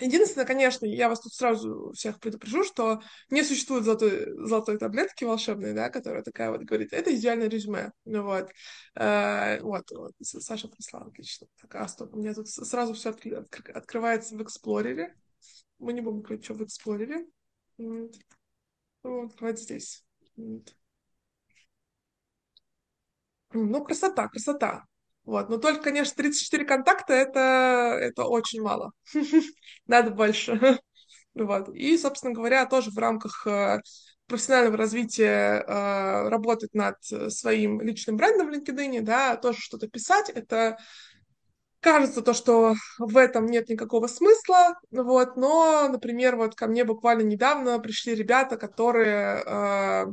Единственное, 0.00 0.46
конечно, 0.46 0.86
я 0.86 1.08
вас 1.08 1.20
тут 1.20 1.32
сразу 1.32 1.92
всех 1.92 2.18
предупрежу, 2.18 2.64
что 2.64 3.00
не 3.30 3.44
существует 3.44 3.84
золотой, 3.84 4.26
золотой 4.46 4.76
таблетки 4.78 5.22
волшебной, 5.22 5.72
да, 5.72 5.88
которая 5.88 6.22
такая 6.22 6.50
вот 6.50 6.62
говорит, 6.62 6.92
это 6.92 7.14
идеальное 7.14 7.48
резюме. 7.48 7.92
Ну 8.04 8.24
вот. 8.24 8.50
Э, 8.96 9.60
вот, 9.60 9.88
вот, 9.92 10.12
Саша 10.20 10.68
прислала, 10.68 11.06
отлично. 11.06 11.46
Так, 11.60 11.76
а 11.76 11.86
стоп, 11.86 12.14
у 12.14 12.18
меня 12.18 12.34
тут 12.34 12.48
сразу 12.48 12.94
все 12.94 13.10
откры- 13.10 13.36
откры- 13.36 13.70
открывается 13.72 14.36
в 14.36 14.42
Эксплорере. 14.42 15.14
Мы 15.78 15.92
не 15.92 16.00
будем 16.00 16.22
говорить, 16.22 16.44
что 16.44 16.54
в 16.54 16.64
Эксплорере. 16.64 17.26
Вот. 17.78 18.16
Открывать 19.04 19.60
здесь. 19.60 20.04
Вот. 20.36 20.74
Ну, 23.54 23.82
красота, 23.84 24.28
красота. 24.28 24.84
Вот. 25.24 25.48
Но 25.48 25.58
только, 25.58 25.84
конечно, 25.84 26.14
34 26.16 26.64
контакта 26.64 27.14
это, 27.14 27.98
это 28.00 28.24
очень 28.24 28.62
мало. 28.62 28.92
Надо 29.86 30.10
больше. 30.10 30.78
вот. 31.34 31.68
И, 31.70 31.96
собственно 31.98 32.34
говоря, 32.34 32.66
тоже 32.66 32.90
в 32.90 32.98
рамках 32.98 33.46
э, 33.46 33.80
профессионального 34.26 34.76
развития 34.76 35.64
э, 35.66 36.28
работать 36.28 36.74
над 36.74 36.96
своим 37.32 37.80
личным 37.80 38.16
брендом 38.16 38.50
в 38.50 38.54
LinkedIn, 38.54 39.00
да, 39.00 39.36
тоже 39.36 39.60
что-то 39.60 39.88
писать, 39.88 40.30
это 40.30 40.76
кажется 41.80 42.22
то, 42.22 42.32
что 42.32 42.74
в 42.98 43.16
этом 43.16 43.44
нет 43.46 43.68
никакого 43.68 44.06
смысла, 44.06 44.74
вот, 44.90 45.36
но, 45.36 45.86
например, 45.88 46.36
вот 46.36 46.54
ко 46.54 46.66
мне 46.66 46.82
буквально 46.84 47.22
недавно 47.22 47.78
пришли 47.78 48.14
ребята, 48.14 48.56
которые 48.56 49.42
э, 49.44 50.06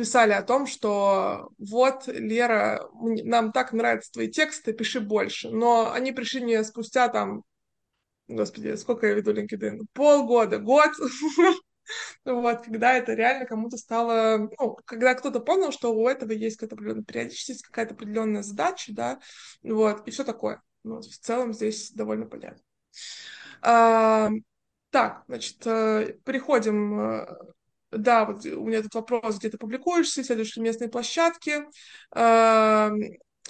писали 0.00 0.32
о 0.32 0.42
том, 0.42 0.66
что 0.66 1.50
вот, 1.58 2.06
Лера, 2.06 2.88
нам 2.94 3.52
так 3.52 3.74
нравятся 3.74 4.10
твои 4.12 4.28
тексты, 4.28 4.72
пиши 4.72 4.98
больше. 4.98 5.50
Но 5.50 5.92
они 5.92 6.10
пришли 6.10 6.42
мне 6.42 6.64
спустя 6.64 7.08
там, 7.08 7.42
господи, 8.26 8.76
сколько 8.76 9.06
я 9.06 9.12
веду 9.12 9.34
LinkedIn? 9.34 9.80
Полгода, 9.92 10.58
год. 10.58 10.90
Вот, 12.24 12.62
когда 12.62 12.92
это 12.92 13.14
реально 13.14 13.46
кому-то 13.46 13.76
стало, 13.76 14.48
ну, 14.60 14.78
когда 14.84 15.12
кто-то 15.14 15.40
понял, 15.40 15.72
что 15.72 15.92
у 15.92 16.06
этого 16.06 16.30
есть 16.30 16.56
какая-то 16.56 16.76
определенная 16.76 17.02
периодичность, 17.02 17.62
какая-то 17.62 17.94
определенная 17.94 18.44
задача, 18.44 18.92
да, 18.94 19.18
вот, 19.64 20.06
и 20.06 20.12
все 20.12 20.22
такое. 20.22 20.62
Вот, 20.84 21.04
в 21.04 21.18
целом 21.18 21.52
здесь 21.52 21.90
довольно 21.90 22.26
понятно. 22.26 22.62
А, 23.60 24.30
так, 24.90 25.24
значит, 25.26 25.66
э, 25.66 26.14
переходим 26.24 27.00
э, 27.00 27.26
да, 27.90 28.24
вот 28.24 28.44
у 28.44 28.64
меня 28.64 28.82
тут 28.82 28.94
вопрос, 28.94 29.38
где 29.38 29.50
ты 29.50 29.58
публикуешься, 29.58 30.22
следуешь 30.22 30.56
ли 30.56 30.62
местные 30.62 30.88
площадки, 30.88 31.62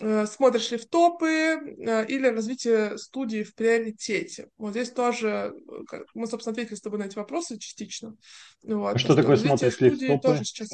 э, 0.00 0.26
смотришь 0.26 0.70
ли 0.70 0.78
в 0.78 0.88
топы 0.88 1.28
э, 1.28 2.06
или 2.06 2.26
развитие 2.26 2.96
студии 2.96 3.42
в 3.42 3.54
приоритете. 3.54 4.48
Вот 4.56 4.70
здесь 4.70 4.90
тоже, 4.90 5.54
э, 5.92 6.04
мы, 6.14 6.26
собственно, 6.26 6.52
ответили 6.52 6.74
с 6.74 6.80
тобой 6.80 6.98
на 6.98 7.04
эти 7.04 7.16
вопросы 7.16 7.58
частично. 7.58 8.16
Вот, 8.62 8.96
а 8.96 8.98
что 8.98 9.14
такое 9.14 9.36
смотришь 9.36 9.78
ли 9.80 9.90
в 9.90 9.98
топы? 9.98 10.22
Тоже 10.22 10.44
сейчас... 10.44 10.70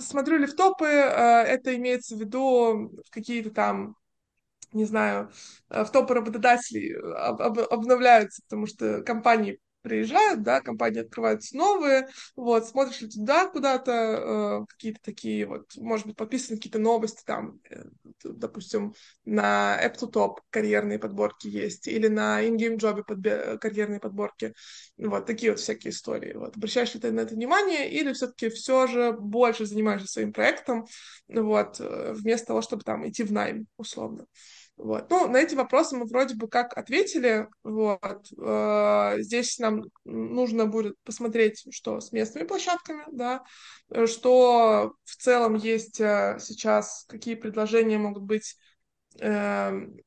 Смотрю 0.00 0.38
ли 0.38 0.46
в 0.46 0.56
топы, 0.56 0.86
это 0.86 1.76
имеется 1.76 2.16
в 2.16 2.18
виду 2.18 2.90
какие-то 3.10 3.50
там 3.50 3.94
не 4.72 4.84
знаю, 4.86 5.30
в 5.68 5.86
топы 5.90 6.14
работодателей 6.14 6.96
обновляются, 6.96 8.42
потому 8.48 8.66
что 8.66 9.02
компании 9.02 9.60
приезжают, 9.82 10.42
да, 10.42 10.60
компании 10.60 11.00
открываются 11.00 11.56
новые, 11.56 12.08
вот, 12.36 12.66
смотришь 12.66 13.00
ли 13.02 13.08
туда 13.08 13.48
куда-то, 13.48 13.92
э, 14.62 14.66
какие-то 14.68 15.00
такие 15.02 15.46
вот, 15.46 15.66
может 15.76 16.06
быть, 16.06 16.16
подписаны 16.16 16.56
какие-то 16.56 16.78
новости 16.78 17.22
там, 17.24 17.60
э, 17.70 17.84
допустим, 18.24 18.94
на 19.24 19.78
App 19.84 19.96
to 19.98 20.10
Top 20.10 20.36
карьерные 20.50 20.98
подборки 20.98 21.48
есть, 21.48 21.88
или 21.88 22.08
на 22.08 22.42
In-Game 22.46 22.76
Job 22.78 23.02
подбе- 23.06 23.58
карьерные 23.58 24.00
подборки, 24.00 24.54
вот, 24.96 25.26
такие 25.26 25.52
вот 25.52 25.60
всякие 25.60 25.90
истории, 25.90 26.34
вот, 26.34 26.56
обращаешь 26.56 26.94
ли 26.94 27.00
ты 27.00 27.10
на 27.10 27.20
это 27.20 27.34
внимание, 27.34 27.90
или 27.90 28.12
все-таки 28.12 28.48
все 28.48 28.86
же 28.86 29.12
больше 29.12 29.66
занимаешься 29.66 30.08
своим 30.08 30.32
проектом, 30.32 30.86
вот, 31.28 31.80
э, 31.80 32.12
вместо 32.14 32.48
того, 32.48 32.62
чтобы 32.62 32.82
там 32.82 33.08
идти 33.08 33.22
в 33.24 33.32
найм, 33.32 33.66
условно. 33.76 34.26
Вот. 34.82 35.08
Ну, 35.10 35.28
на 35.28 35.36
эти 35.36 35.54
вопросы 35.54 35.96
мы 35.96 36.06
вроде 36.06 36.34
бы 36.34 36.48
как 36.48 36.76
ответили. 36.76 37.46
Вот. 37.62 38.26
Э, 38.36 39.14
здесь 39.18 39.60
нам 39.60 39.84
нужно 40.04 40.66
будет 40.66 40.96
посмотреть, 41.04 41.64
что 41.70 42.00
с 42.00 42.10
местными 42.10 42.48
площадками, 42.48 43.04
да, 43.12 43.44
что 44.06 44.94
в 45.04 45.16
целом 45.16 45.54
есть 45.54 46.00
э, 46.00 46.38
сейчас, 46.40 47.04
какие 47.08 47.36
предложения 47.36 47.96
могут 47.96 48.24
быть 48.24 48.56
эм, 49.20 49.98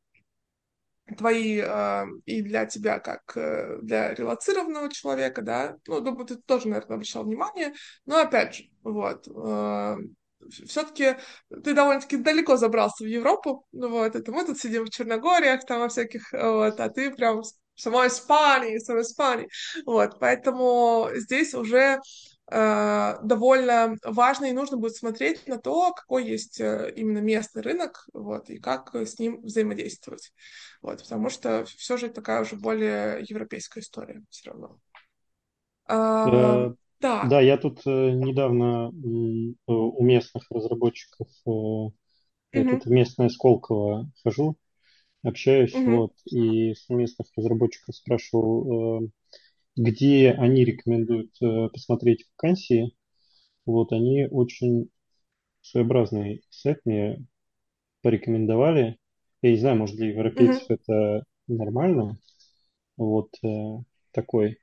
твои 1.17 1.61
э, 1.63 2.05
и 2.25 2.41
для 2.41 2.65
тебя 2.65 2.99
как 2.99 3.31
для 3.81 4.13
релацированного 4.13 4.91
человека, 4.91 5.41
да, 5.41 5.77
ну, 5.87 6.01
думаю, 6.01 6.25
ты 6.25 6.35
тоже, 6.35 6.67
наверное, 6.67 6.95
обращал 6.95 7.23
внимание, 7.23 7.73
но 8.05 8.17
опять 8.17 8.55
же, 8.55 8.63
вот, 8.83 9.25
все-таки 10.49 11.17
ты 11.63 11.73
довольно-таки 11.73 12.17
далеко 12.17 12.57
забрался 12.57 13.03
в 13.03 13.07
Европу, 13.07 13.65
ну 13.71 13.89
вот, 13.89 14.15
это 14.15 14.31
мы 14.31 14.45
тут 14.45 14.59
сидим 14.59 14.85
в 14.85 14.89
Черногориях, 14.89 15.65
там 15.65 15.79
во 15.79 15.89
всяких, 15.89 16.31
вот, 16.31 16.79
а 16.79 16.89
ты 16.89 17.11
прям 17.11 17.41
в 17.41 17.81
самой 17.81 18.07
Испании, 18.07 18.77
самой 18.79 19.03
Испании, 19.03 19.49
вот, 19.85 20.19
поэтому 20.19 21.09
здесь 21.15 21.53
уже 21.53 21.99
э, 22.49 23.17
довольно 23.23 23.95
важно 24.03 24.45
и 24.45 24.53
нужно 24.53 24.77
будет 24.77 24.95
смотреть 24.95 25.47
на 25.47 25.57
то, 25.57 25.93
какой 25.93 26.25
есть 26.25 26.59
э, 26.59 26.93
именно 26.95 27.19
местный 27.19 27.61
рынок, 27.61 28.05
вот, 28.13 28.49
и 28.49 28.59
как 28.59 28.95
с 28.95 29.19
ним 29.19 29.41
взаимодействовать, 29.41 30.31
вот, 30.81 31.01
потому 31.01 31.29
что 31.29 31.65
все 31.65 31.97
же 31.97 32.09
такая 32.09 32.41
уже 32.41 32.55
более 32.55 33.23
европейская 33.27 33.81
история 33.81 34.23
все 34.29 34.51
равно. 34.51 34.79
Uh, 35.87 36.75
да. 37.01 37.25
Да, 37.27 37.41
я 37.41 37.57
тут 37.57 37.81
э, 37.85 38.11
недавно 38.11 38.89
у 39.67 40.03
местных 40.03 40.43
разработчиков, 40.49 41.27
э, 41.45 41.49
я 42.53 42.61
угу. 42.61 42.69
тут 42.71 42.85
в 42.85 42.89
местное 42.89 43.29
Сколково 43.29 44.11
хожу, 44.23 44.57
общаюсь, 45.23 45.73
угу. 45.73 45.95
вот, 45.95 46.13
и 46.25 46.73
с 46.73 46.89
местных 46.89 47.27
разработчиков 47.35 47.95
спрашивал, 47.95 49.03
э, 49.03 49.07
где 49.75 50.31
они 50.31 50.63
рекомендуют 50.63 51.31
э, 51.41 51.69
посмотреть 51.69 52.25
вакансии. 52.31 52.95
Вот, 53.65 53.91
они 53.91 54.27
очень 54.29 54.89
своеобразный 55.61 56.43
сайт 56.49 56.79
мне 56.85 57.25
порекомендовали. 58.01 58.97
Я 59.41 59.51
не 59.51 59.57
знаю, 59.57 59.77
может, 59.77 59.95
для 59.95 60.09
европейцев 60.09 60.63
угу. 60.63 60.73
это 60.73 61.23
нормально. 61.47 62.17
Вот 62.97 63.31
такой 64.11 64.57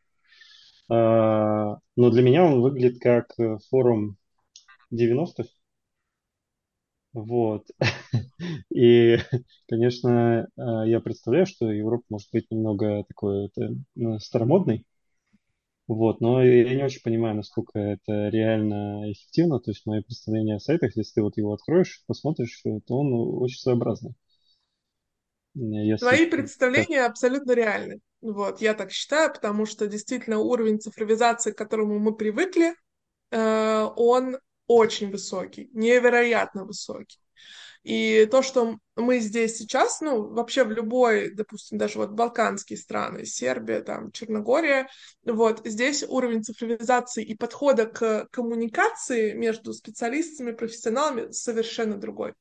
но 0.93 2.11
для 2.11 2.23
меня 2.23 2.45
он 2.45 2.61
выглядит 2.61 3.01
как 3.01 3.33
э, 3.39 3.59
форум 3.71 4.17
90-х. 4.91 5.49
Вот. 7.13 7.67
И, 8.75 9.19
конечно, 9.69 10.49
а, 10.57 10.87
я 10.87 11.01
представляю, 11.01 11.47
что 11.47 11.71
Европа 11.71 12.05
может 12.09 12.29
быть 12.33 12.51
немного 12.51 13.05
такой 13.05 13.47
это, 13.47 13.75
ну, 13.95 14.19
старомодной. 14.19 14.87
Вот, 15.89 16.21
но 16.21 16.43
я 16.43 16.75
не 16.75 16.83
очень 16.85 17.03
понимаю, 17.03 17.37
насколько 17.37 17.79
это 17.79 18.29
реально 18.29 19.11
эффективно. 19.13 19.61
То 19.61 19.73
есть 19.73 19.85
мои 19.85 20.01
представления 20.03 20.57
о 20.57 20.61
сайтах, 20.61 20.97
если 20.97 21.15
ты 21.15 21.23
вот 21.23 21.37
его 21.37 21.53
откроешь, 21.53 22.03
посмотришь, 22.07 22.63
то 22.87 22.99
он 22.99 23.13
очень 23.43 23.59
своеобразный. 23.59 24.15
Если... 25.54 26.04
Твои 26.04 26.26
представления 26.26 27.04
абсолютно 27.04 27.52
реальны. 27.52 28.00
Вот, 28.21 28.61
я 28.61 28.75
так 28.75 28.92
считаю, 28.92 29.32
потому 29.32 29.66
что 29.66 29.87
действительно 29.87 30.38
уровень 30.38 30.80
цифровизации, 30.80 31.50
к 31.50 31.59
которому 31.59 31.99
мы 31.99 32.14
привыкли, 32.14 32.75
э, 33.30 33.88
он 33.97 34.38
очень 34.66 35.11
высокий, 35.11 35.68
невероятно 35.73 36.64
высокий. 36.64 37.18
И 37.82 38.28
то, 38.30 38.42
что 38.42 38.78
мы 38.94 39.18
здесь 39.18 39.56
сейчас, 39.56 40.00
ну, 40.00 40.28
вообще 40.28 40.62
в 40.62 40.71
любой, 40.71 41.35
допустим, 41.35 41.78
даже 41.78 41.99
вот 41.99 42.11
балканские 42.11 42.78
страны, 42.78 43.25
Сербия, 43.25 43.80
там, 43.80 44.12
Черногория, 44.12 44.88
вот, 45.25 45.62
здесь 45.64 46.04
уровень 46.04 46.44
цифровизации 46.44 47.25
и 47.25 47.37
подхода 47.37 47.87
к 47.87 48.28
коммуникации 48.30 49.32
между 49.32 49.73
специалистами, 49.73 50.52
профессионалами 50.52 51.32
совершенно 51.32 51.97
другой. 51.97 52.35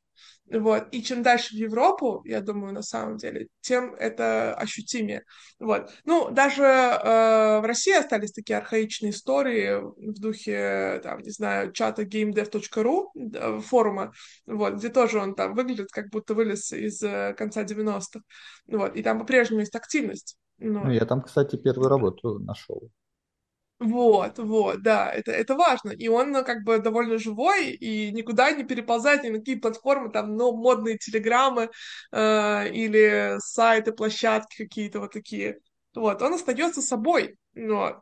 Вот. 0.52 0.88
И 0.92 1.02
чем 1.02 1.24
дальше 1.24 1.56
в 1.56 1.58
Европу, 1.58 2.22
я 2.26 2.42
думаю, 2.42 2.74
на 2.74 2.82
самом 2.82 3.18
деле, 3.18 3.48
тем 3.62 3.94
это 3.96 4.54
ощутимее. 4.56 5.24
Вот. 5.60 5.92
Ну, 6.04 6.30
даже 6.30 6.64
э, 6.64 7.60
в 7.60 7.66
России 7.66 7.98
остались 7.98 8.34
такие 8.34 8.58
архаичные 8.58 9.12
истории 9.12 9.80
в 9.80 10.20
духе, 10.20 11.00
там, 11.04 11.22
не 11.22 11.30
знаю, 11.30 11.72
чата 11.72 12.04
gamedev.ru, 12.04 13.62
форума, 13.62 14.12
вот, 14.46 14.76
где 14.76 14.90
тоже 14.90 15.20
он 15.20 15.36
там 15.36 15.54
выглядит, 15.54 15.90
как 15.92 16.10
будто 16.10 16.34
вылез 16.34 16.72
из 16.74 17.02
э, 17.02 17.34
конца 17.38 17.64
90-х. 17.64 18.20
Вот. 18.68 18.96
И 18.96 19.04
там 19.04 19.20
по-прежнему 19.20 19.62
есть 19.62 19.76
активность. 19.76 20.38
Ну, 20.58 20.92
я 20.92 21.06
там, 21.06 21.22
кстати, 21.22 21.56
первую 21.56 21.90
работу 21.90 22.40
нашел. 22.40 22.90
Вот, 23.84 24.38
вот, 24.38 24.84
да, 24.84 25.10
это, 25.12 25.32
это 25.32 25.56
важно. 25.56 25.90
И 25.90 26.08
он 26.08 26.32
ну, 26.32 26.44
как 26.46 26.64
бы 26.64 26.78
довольно 26.78 27.18
живой 27.18 27.72
и 27.72 28.12
никуда 28.12 28.52
не 28.52 28.64
переползает 28.64 29.24
ни 29.24 29.30
на 29.30 29.40
какие 29.40 29.56
платформы, 29.56 30.12
там, 30.12 30.36
ну, 30.38 30.56
модные 30.56 31.00
телеграммы 31.00 31.72
э, 32.12 32.70
или 32.72 33.38
сайты, 33.40 33.92
площадки 33.92 34.56
какие-то 34.66 35.00
вот 35.00 35.14
такие. 35.14 35.58
Вот, 35.96 36.22
он 36.22 36.36
остается 36.36 36.82
собой. 36.84 37.38
Вот. 37.56 38.02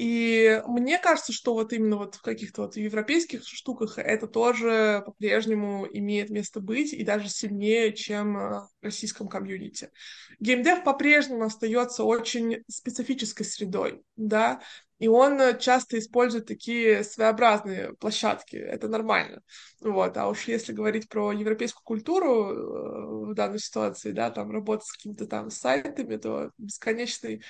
И 0.00 0.62
мне 0.66 0.98
кажется, 0.98 1.30
что 1.30 1.52
вот 1.52 1.74
именно 1.74 1.98
вот 1.98 2.14
в 2.14 2.22
каких-то 2.22 2.62
вот 2.62 2.74
европейских 2.74 3.46
штуках 3.46 3.98
это 3.98 4.26
тоже 4.26 5.02
по-прежнему 5.04 5.86
имеет 5.92 6.30
место 6.30 6.60
быть 6.60 6.94
и 6.94 7.04
даже 7.04 7.28
сильнее, 7.28 7.92
чем 7.92 8.34
э, 8.34 8.60
в 8.60 8.68
российском 8.80 9.28
комьюнити. 9.28 9.90
Геймдев 10.38 10.84
по-прежнему 10.84 11.44
остается 11.44 12.04
очень 12.04 12.64
специфической 12.66 13.44
средой, 13.44 14.02
да, 14.16 14.62
и 15.00 15.06
он 15.06 15.38
часто 15.58 15.98
использует 15.98 16.46
такие 16.46 17.04
своеобразные 17.04 17.92
площадки, 17.96 18.56
это 18.56 18.88
нормально. 18.88 19.42
Вот. 19.80 20.16
А 20.16 20.28
уж 20.28 20.48
если 20.48 20.72
говорить 20.72 21.10
про 21.10 21.32
европейскую 21.32 21.84
культуру 21.84 22.46
э, 22.46 23.32
в 23.32 23.34
данной 23.34 23.58
ситуации, 23.58 24.12
да, 24.12 24.30
там 24.30 24.50
работать 24.50 24.86
с 24.86 24.92
какими-то 24.92 25.26
там 25.26 25.50
сайтами, 25.50 26.16
то 26.16 26.52
бесконечный 26.56 27.42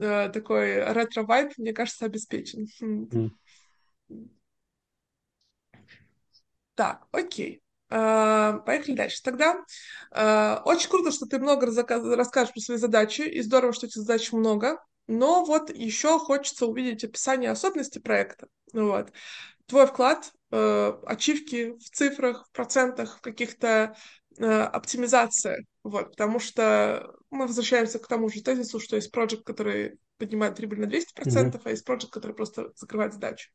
э, 0.00 0.28
такой 0.30 0.92
ретро-вайб, 0.92 1.52
мне 1.58 1.72
кажется, 1.72 2.06
обеспечен. 2.06 2.66
Mm. 2.80 3.30
Так, 6.74 7.06
окей. 7.12 7.60
Uh, 7.90 8.64
поехали 8.64 8.96
дальше. 8.96 9.22
Тогда 9.22 9.62
uh, 10.12 10.62
очень 10.64 10.88
круто, 10.88 11.12
что 11.12 11.26
ты 11.26 11.38
много 11.38 11.66
расскажешь 11.66 12.52
про 12.52 12.60
свои 12.60 12.76
задачи, 12.78 13.22
и 13.22 13.40
здорово, 13.40 13.72
что 13.72 13.86
этих 13.86 14.00
задач 14.00 14.32
много, 14.32 14.82
но 15.06 15.44
вот 15.44 15.70
еще 15.70 16.18
хочется 16.18 16.66
увидеть 16.66 17.04
описание 17.04 17.50
особенностей 17.50 18.00
проекта. 18.00 18.48
Вот. 18.72 19.12
Твой 19.66 19.86
вклад, 19.86 20.32
uh, 20.50 21.04
ачивки 21.04 21.76
в 21.78 21.90
цифрах, 21.90 22.48
в 22.48 22.52
процентах, 22.52 23.18
в 23.18 23.20
каких-то 23.20 23.94
оптимизациях. 24.38 25.64
Вот, 25.82 26.10
потому 26.12 26.38
что 26.38 27.14
мы 27.30 27.46
возвращаемся 27.46 27.98
к 27.98 28.06
тому 28.06 28.28
же 28.28 28.42
тезису, 28.42 28.80
что 28.80 28.96
есть 28.96 29.10
проект, 29.10 29.44
который 29.44 29.98
поднимает 30.18 30.56
прибыль 30.56 30.80
на 30.80 30.86
200%, 30.86 31.00
mm-hmm. 31.16 31.60
а 31.64 31.70
есть 31.70 31.84
проект, 31.84 32.10
который 32.10 32.32
просто 32.32 32.72
закрывает 32.76 33.12
задачу. 33.12 33.50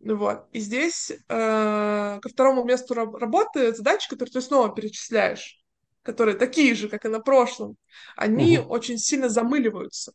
Вот. 0.00 0.46
И 0.52 0.60
здесь 0.60 1.10
э, 1.10 1.18
ко 1.28 2.28
второму 2.28 2.64
месту 2.64 2.94
работы 2.94 3.74
задачи, 3.74 4.08
которые 4.08 4.32
ты 4.32 4.40
снова 4.40 4.74
перечисляешь, 4.74 5.58
которые 6.02 6.36
такие 6.36 6.74
же, 6.74 6.88
как 6.88 7.04
и 7.04 7.08
на 7.08 7.20
прошлом, 7.20 7.76
они 8.16 8.56
mm-hmm. 8.56 8.66
очень 8.66 8.98
сильно 8.98 9.28
замыливаются. 9.28 10.12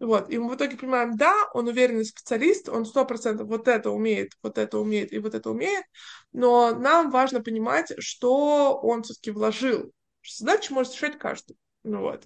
Вот, 0.00 0.28
и 0.30 0.38
мы 0.38 0.50
в 0.50 0.56
итоге 0.56 0.76
понимаем, 0.76 1.16
да, 1.16 1.32
он 1.54 1.68
уверенный 1.68 2.04
специалист, 2.04 2.68
он 2.68 2.84
сто 2.84 3.04
процентов 3.04 3.48
вот 3.48 3.68
это 3.68 3.90
умеет, 3.90 4.32
вот 4.42 4.58
это 4.58 4.78
умеет 4.78 5.12
и 5.12 5.18
вот 5.18 5.34
это 5.34 5.50
умеет, 5.50 5.84
но 6.32 6.74
нам 6.74 7.10
важно 7.10 7.40
понимать, 7.42 7.92
что 8.00 8.76
он 8.76 9.02
все-таки 9.04 9.30
вложил 9.30 9.92
задачи 10.26 10.72
может 10.72 10.94
решать 10.94 11.18
каждый. 11.18 11.56
Ну 11.84 12.00
вот, 12.00 12.24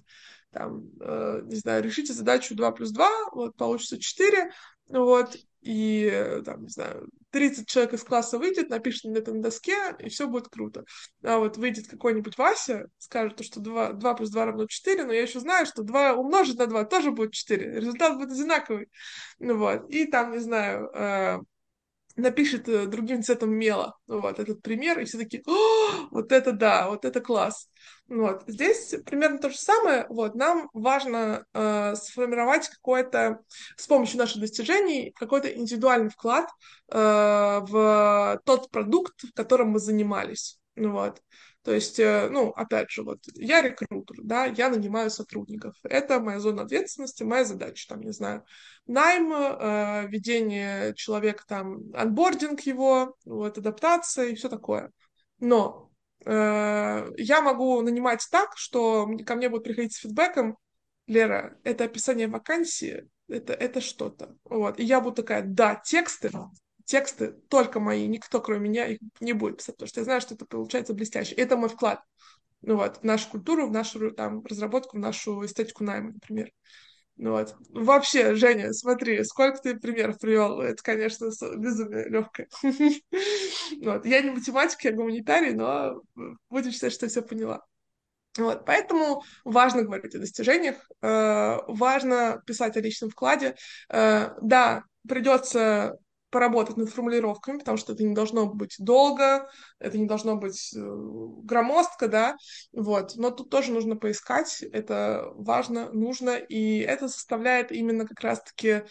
там, 0.51 0.83
э, 0.99 1.41
не 1.43 1.55
знаю, 1.55 1.83
решите 1.83 2.13
задачу 2.13 2.55
2 2.55 2.71
плюс 2.71 2.91
2, 2.91 3.09
вот, 3.33 3.55
получится 3.55 3.99
4, 3.99 4.51
вот, 4.87 5.35
и, 5.61 6.41
там, 6.45 6.63
не 6.63 6.69
знаю, 6.69 7.09
30 7.31 7.67
человек 7.67 7.93
из 7.93 8.03
класса 8.03 8.37
выйдет, 8.37 8.69
напишет 8.69 9.05
на 9.05 9.17
этом 9.17 9.41
доске, 9.41 9.95
и 9.99 10.09
все 10.09 10.27
будет 10.27 10.47
круто. 10.47 10.83
А 11.23 11.37
вот 11.37 11.57
выйдет 11.57 11.87
какой-нибудь 11.87 12.37
Вася, 12.37 12.87
скажет, 12.97 13.43
что 13.43 13.59
2, 13.59 13.93
2 13.93 14.13
плюс 14.15 14.29
2 14.29 14.45
равно 14.45 14.67
4, 14.67 15.05
но 15.05 15.13
я 15.13 15.21
еще 15.21 15.39
знаю, 15.39 15.65
что 15.65 15.83
2 15.83 16.13
умножить 16.13 16.57
на 16.57 16.67
2 16.67 16.85
тоже 16.85 17.11
будет 17.11 17.33
4. 17.33 17.79
Результат 17.79 18.17
будет 18.17 18.31
одинаковый. 18.31 18.89
Ну 19.39 19.57
вот, 19.57 19.89
и 19.89 20.05
там, 20.05 20.31
не 20.31 20.39
знаю, 20.39 20.89
э, 20.93 21.39
напишет 22.19 22.67
э, 22.69 22.85
другим 22.85 23.23
цветом 23.23 23.51
мела, 23.51 23.95
вот, 24.07 24.39
этот 24.39 24.61
пример, 24.61 24.99
и 24.99 25.05
все 25.05 25.17
такие, 25.17 25.43
вот 26.11 26.31
это 26.31 26.51
да, 26.51 26.89
вот 26.89 27.05
это 27.05 27.21
класс. 27.21 27.69
Вот. 28.07 28.43
Здесь 28.47 28.95
примерно 29.05 29.37
то 29.37 29.49
же 29.49 29.57
самое, 29.57 30.05
вот, 30.09 30.35
нам 30.35 30.69
важно 30.73 31.45
э, 31.53 31.95
сформировать 31.95 32.69
какой-то, 32.69 33.39
с 33.77 33.87
помощью 33.87 34.17
наших 34.17 34.41
достижений, 34.41 35.13
какой-то 35.15 35.47
индивидуальный 35.47 36.09
вклад 36.09 36.49
э, 36.91 36.97
в 36.97 38.41
тот 38.45 38.71
продукт, 38.71 39.21
в 39.23 39.33
котором 39.33 39.69
мы 39.69 39.79
занимались, 39.79 40.59
вот. 40.87 41.21
То 41.63 41.73
есть, 41.73 41.99
э, 41.99 42.29
ну, 42.31 42.49
опять 42.49 42.89
же, 42.89 43.03
вот 43.03 43.19
я 43.35 43.61
рекрутер, 43.61 44.17
да, 44.23 44.45
я 44.45 44.69
нанимаю 44.69 45.09
сотрудников. 45.09 45.75
Это 45.83 46.19
моя 46.19 46.39
зона 46.39 46.63
ответственности, 46.63 47.23
моя 47.23 47.43
задача, 47.43 47.87
там, 47.89 48.01
не 48.01 48.11
знаю, 48.11 48.45
найм, 48.87 49.31
э, 49.33 50.07
ведение 50.07 50.93
человека, 50.95 51.43
там, 51.47 51.91
анбординг 51.93 52.61
его, 52.61 53.15
вот, 53.25 53.57
адаптация 53.57 54.27
и 54.27 54.35
все 54.35 54.49
такое. 54.49 54.91
Но 55.39 55.91
э, 56.25 57.07
я 57.17 57.41
могу 57.41 57.81
нанимать 57.81 58.25
так, 58.31 58.53
что 58.55 59.07
ко 59.25 59.35
мне 59.35 59.49
будут 59.49 59.65
приходить 59.65 59.93
с 59.93 59.99
фидбэком, 59.99 60.57
Лера, 61.07 61.57
это 61.63 61.85
описание 61.85 62.27
вакансии, 62.27 63.09
это, 63.27 63.53
это 63.53 63.81
что-то. 63.81 64.35
Вот. 64.43 64.79
И 64.79 64.83
я 64.83 65.01
буду 65.01 65.17
такая, 65.17 65.43
да, 65.43 65.75
тексты, 65.75 66.29
тексты 66.89 67.35
только 67.49 67.79
мои, 67.79 68.07
никто 68.07 68.41
кроме 68.41 68.67
меня 68.67 68.87
их 68.87 68.99
не 69.19 69.33
будет 69.33 69.57
писать, 69.57 69.75
потому 69.75 69.87
что 69.87 69.99
я 70.01 70.05
знаю, 70.05 70.21
что 70.21 70.33
это 70.33 70.45
получается 70.45 70.93
блестяще. 70.93 71.35
Это 71.35 71.55
мой 71.55 71.69
вклад 71.69 72.01
ну 72.61 72.75
вот, 72.75 72.97
в 72.97 73.03
нашу 73.03 73.29
культуру, 73.29 73.67
в 73.67 73.71
нашу 73.71 74.11
там 74.11 74.43
разработку, 74.45 74.97
в 74.97 74.99
нашу 74.99 75.45
эстетику 75.45 75.83
найма, 75.83 76.13
например. 76.13 76.51
Ну 77.15 77.31
вот. 77.31 77.55
Вообще, 77.69 78.35
Женя, 78.35 78.71
смотри, 78.73 79.23
сколько 79.23 79.61
ты 79.61 79.77
примеров 79.77 80.19
привел. 80.19 80.61
Это, 80.61 80.81
конечно, 80.81 81.29
безумие 81.57 82.09
легкое. 82.09 82.47
Вот. 83.81 84.05
Я 84.05 84.21
не 84.21 84.31
математик, 84.31 84.81
я 84.81 84.91
гуманитарий, 84.91 85.53
но 85.53 86.01
будем 86.49 86.71
считать, 86.71 86.91
что 86.91 87.07
все 87.07 87.21
поняла. 87.21 87.61
Вот, 88.37 88.65
поэтому 88.65 89.23
важно 89.43 89.83
говорить 89.83 90.15
о 90.15 90.19
достижениях, 90.19 90.75
э, 91.01 91.57
важно 91.67 92.41
писать 92.45 92.77
о 92.77 92.81
личном 92.81 93.09
вкладе. 93.09 93.55
Э, 93.89 94.29
да, 94.41 94.83
придется 95.07 95.97
поработать 96.29 96.77
над 96.77 96.89
формулировками, 96.89 97.59
потому 97.59 97.77
что 97.77 97.93
это 97.93 98.03
не 98.03 98.13
должно 98.13 98.45
быть 98.47 98.75
долго, 98.79 99.49
это 99.79 99.97
не 99.97 100.05
должно 100.05 100.35
быть 100.35 100.73
э, 100.75 100.79
громоздко, 100.79 102.07
да, 102.07 102.37
вот, 102.71 103.13
но 103.15 103.31
тут 103.31 103.49
тоже 103.49 103.71
нужно 103.71 103.95
поискать, 103.95 104.61
это 104.61 105.31
важно, 105.35 105.91
нужно, 105.91 106.31
и 106.37 106.79
это 106.79 107.07
составляет 107.07 107.71
именно 107.71 108.07
как 108.07 108.19
раз-таки 108.21 108.83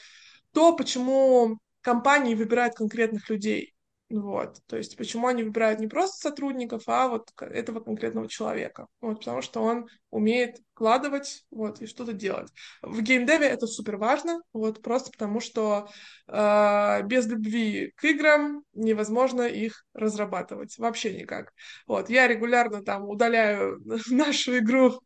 то, 0.52 0.74
почему 0.76 1.58
компании 1.80 2.34
выбирают 2.34 2.74
конкретных 2.74 3.28
людей, 3.30 3.74
вот, 4.10 4.60
то 4.66 4.76
есть 4.78 4.96
почему 4.96 5.26
они 5.26 5.42
выбирают 5.42 5.80
не 5.80 5.86
просто 5.86 6.28
сотрудников, 6.28 6.84
а 6.86 7.08
вот 7.08 7.30
этого 7.40 7.80
конкретного 7.80 8.26
человека. 8.26 8.86
Вот, 9.02 9.18
потому 9.18 9.42
что 9.42 9.62
он 9.62 9.86
умеет 10.10 10.56
вкладывать, 10.72 11.44
вот, 11.50 11.82
и 11.82 11.86
что-то 11.86 12.14
делать. 12.14 12.50
В 12.80 13.02
геймдеве 13.02 13.46
это 13.46 13.66
супер 13.66 13.98
важно, 13.98 14.40
вот, 14.54 14.80
просто 14.80 15.10
потому 15.10 15.40
что 15.40 15.88
э, 16.26 17.02
без 17.04 17.26
любви 17.26 17.92
к 17.96 18.04
играм 18.04 18.62
невозможно 18.72 19.42
их 19.42 19.84
разрабатывать. 19.92 20.78
Вообще 20.78 21.14
никак. 21.14 21.52
Вот, 21.86 22.08
я 22.08 22.28
регулярно 22.28 22.82
там 22.82 23.06
удаляю 23.06 23.78
нашу 24.10 24.58
игру 24.58 25.00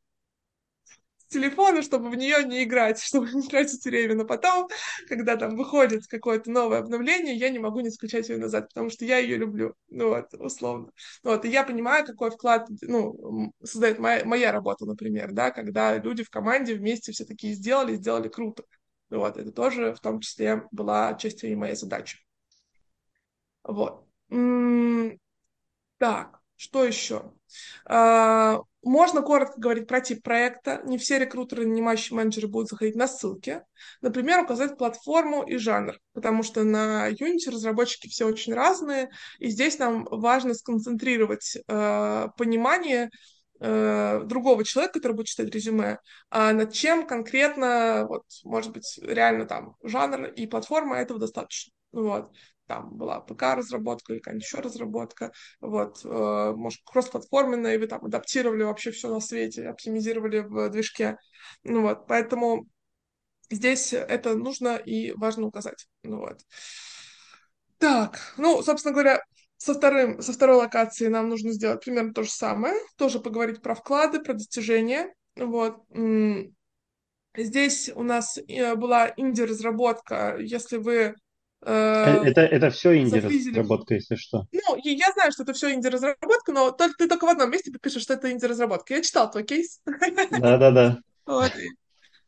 телефона, 1.33 1.83
чтобы 1.83 2.11
в 2.11 2.15
нее 2.15 2.45
не 2.45 2.65
играть, 2.65 3.01
чтобы 3.03 3.31
не 3.33 3.43
тратить 3.49 3.85
время. 3.85 4.15
Но 4.15 4.25
потом, 4.25 4.69
когда 5.09 5.37
там 5.37 5.57
выходит 5.57 6.07
какое-то 6.07 6.51
новое 6.51 6.79
обновление, 6.79 7.35
я 7.35 7.51
не 7.51 7.59
могу 7.59 7.81
не 7.81 7.91
скачать 7.91 8.29
ее 8.29 8.39
назад, 8.39 8.69
потому 8.69 8.91
что 8.91 9.05
я 9.05 9.19
ее 9.19 9.37
люблю, 9.37 9.75
ну 9.89 10.11
вот, 10.11 10.35
условно. 10.35 10.91
Вот, 11.23 11.45
и 11.45 11.49
я 11.49 11.65
понимаю, 11.65 12.07
какой 12.07 12.31
вклад, 12.31 12.69
ну, 12.83 13.53
создает 13.63 13.99
моя, 13.99 14.25
моя 14.25 14.53
работа, 14.53 14.85
например, 14.87 15.33
да, 15.33 15.51
когда 15.51 15.97
люди 15.99 16.23
в 16.23 16.31
команде 16.31 16.75
вместе 16.75 17.13
все 17.13 17.25
такие 17.25 17.55
сделали, 17.55 17.97
сделали 17.97 18.29
круто. 18.29 18.65
Вот, 19.11 19.37
это 19.37 19.53
тоже 19.53 19.95
в 19.95 20.01
том 20.01 20.21
числе 20.21 20.63
была 20.71 21.15
частью 21.15 21.51
и 21.51 21.55
моей 21.55 21.75
задачи. 21.77 22.19
Вот. 23.65 24.07
Так, 25.99 26.41
что 26.57 26.85
еще? 26.85 27.33
Можно 28.83 29.23
коротко 29.23 29.61
говорить 29.61 29.87
про 29.87 30.01
тип 30.01 30.23
проекта. 30.23 30.83
Не 30.85 30.99
все 30.99 31.19
рекрутеры, 31.19 31.67
нанимающие 31.67 32.17
менеджеры 32.17 32.49
будут 32.49 32.69
заходить 32.69 32.97
на 32.97 33.07
ссылки. 33.07 33.63
Например, 34.01 34.41
указать 34.41 34.77
платформу 34.77 35.45
и 35.45 35.57
жанр, 35.57 35.99
потому 36.15 36.43
что 36.43 36.65
на 36.65 37.09
Unity 37.09 37.51
разработчики 37.51 38.09
все 38.09 38.27
очень 38.27 38.55
разные, 38.55 39.11
и 39.39 39.51
здесь 39.51 39.79
нам 39.79 40.05
важно 40.11 40.55
сконцентрировать 40.55 41.57
э, 41.57 42.29
понимание 42.37 43.11
э, 43.61 44.23
другого 44.25 44.65
человека, 44.65 44.95
который 44.95 45.13
будет 45.13 45.27
читать 45.27 45.55
резюме, 45.55 45.99
а 46.31 46.53
над 46.53 46.73
чем 46.73 47.07
конкретно, 47.07 48.07
вот, 48.09 48.25
может 48.43 48.73
быть, 48.73 48.99
реально 49.01 49.47
там 49.47 49.77
жанр 49.85 50.25
и 50.25 50.47
платформа 50.49 50.97
этого 50.97 51.21
достаточно. 51.21 51.73
Вот 51.93 52.33
там 52.67 52.97
была 52.97 53.21
ПК-разработка 53.21 54.13
или 54.13 54.21
какая-нибудь 54.21 54.47
еще 54.47 54.59
разработка, 54.59 55.33
вот, 55.61 56.05
э, 56.05 56.53
может, 56.57 56.81
кроссплатформенная, 56.85 57.75
и 57.75 57.79
вы 57.79 57.87
там 57.87 58.05
адаптировали 58.05 58.63
вообще 58.63 58.91
все 58.91 59.09
на 59.09 59.21
свете, 59.21 59.69
оптимизировали 59.69 60.41
в 60.41 60.71
движке, 60.71 61.17
ну 61.65 61.83
вот, 61.83 62.07
поэтому 62.07 62.67
здесь 63.51 63.93
это 63.93 64.35
нужно 64.35 64.77
и 64.77 65.13
важно 65.13 65.47
указать, 65.47 65.87
ну 66.03 66.19
вот. 66.19 66.41
Так, 67.79 68.35
ну, 68.37 68.63
собственно 68.63 68.93
говоря, 68.93 69.21
со, 69.57 69.75
вторым, 69.75 70.23
со 70.23 70.33
второй 70.33 70.57
локацией 70.57 71.11
нам 71.11 71.29
нужно 71.29 71.53
сделать 71.53 71.85
примерно 71.85 72.13
то 72.13 72.23
же 72.23 72.31
самое, 72.31 72.75
тоже 72.97 73.19
поговорить 73.19 73.61
про 73.61 73.75
вклады, 73.75 74.21
про 74.21 74.35
достижения, 74.35 75.13
вот. 75.37 75.77
Здесь 77.35 77.91
у 77.95 78.03
нас 78.03 78.37
э, 78.37 78.75
была 78.75 79.11
инди-разработка, 79.17 80.37
если 80.39 80.77
вы 80.77 81.15
это, 81.65 82.41
это 82.41 82.71
все 82.71 82.99
инди-разработка, 82.99 83.95
если 83.95 84.17
что. 84.17 84.47
Ну, 84.53 84.77
я 84.83 85.13
знаю, 85.13 85.33
что 85.33 85.45
это 85.45 85.53
все 85.53 85.73
инди-разработка, 85.73 86.53
но 86.53 86.71
только, 86.73 86.97
ты 86.99 87.09
только 87.09 87.25
в 87.25 87.29
одном 87.29 87.51
месте 87.51 87.71
пишешь, 87.71 88.03
что 88.03 88.15
это 88.15 88.31
инди-разработка. 88.33 88.95
Я 88.95 89.03
читал 89.03 89.31
твой 89.31 89.45
кейс. 89.45 89.81
Да-да-да. 89.85 90.99
Вот. 91.25 91.53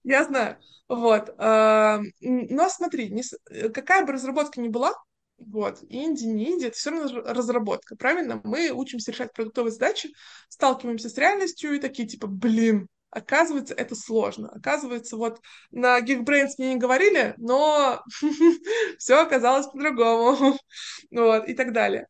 Я 0.04 0.22
знаю. 0.22 0.58
Вот. 0.88 1.34
А, 1.38 2.00
но 2.20 2.68
смотри, 2.68 3.10
не, 3.10 3.24
какая 3.70 4.06
бы 4.06 4.12
разработка 4.12 4.60
ни 4.60 4.68
была, 4.68 4.92
вот, 5.38 5.80
инди, 5.88 6.24
не 6.24 6.52
инди, 6.52 6.66
это 6.66 6.76
все 6.76 6.90
равно 6.90 7.22
разработка, 7.22 7.96
правильно? 7.96 8.40
Мы 8.44 8.70
учимся 8.70 9.10
решать 9.10 9.32
продуктовые 9.32 9.72
задачи, 9.72 10.10
сталкиваемся 10.48 11.08
с 11.08 11.18
реальностью 11.18 11.72
и 11.72 11.80
такие 11.80 12.06
типа, 12.06 12.28
блин, 12.28 12.88
Оказывается, 13.14 13.74
это 13.74 13.94
сложно. 13.94 14.48
Оказывается, 14.48 15.16
вот 15.16 15.40
на 15.70 16.00
Geekbrains 16.00 16.54
мне 16.58 16.74
не 16.74 16.80
говорили, 16.80 17.34
но 17.36 18.02
все 18.98 19.22
оказалось 19.22 19.66
по-другому. 19.68 20.58
вот, 21.12 21.48
и 21.48 21.54
так 21.54 21.72
далее. 21.72 22.08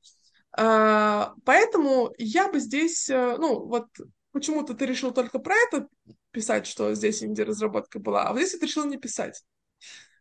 А, 0.56 1.34
поэтому 1.44 2.14
я 2.16 2.48
бы 2.50 2.58
здесь, 2.58 3.10
э, 3.10 3.36
ну, 3.38 3.66
вот 3.66 3.88
почему-то 4.32 4.72
ты 4.72 4.86
решил 4.86 5.12
только 5.12 5.38
про 5.38 5.54
это 5.66 5.88
писать, 6.30 6.66
что 6.66 6.94
здесь 6.94 7.22
инди-разработка 7.22 7.98
была, 7.98 8.24
а 8.24 8.32
вот 8.32 8.38
здесь 8.40 8.58
ты 8.58 8.66
решил 8.66 8.86
не 8.86 8.96
писать. 8.96 9.42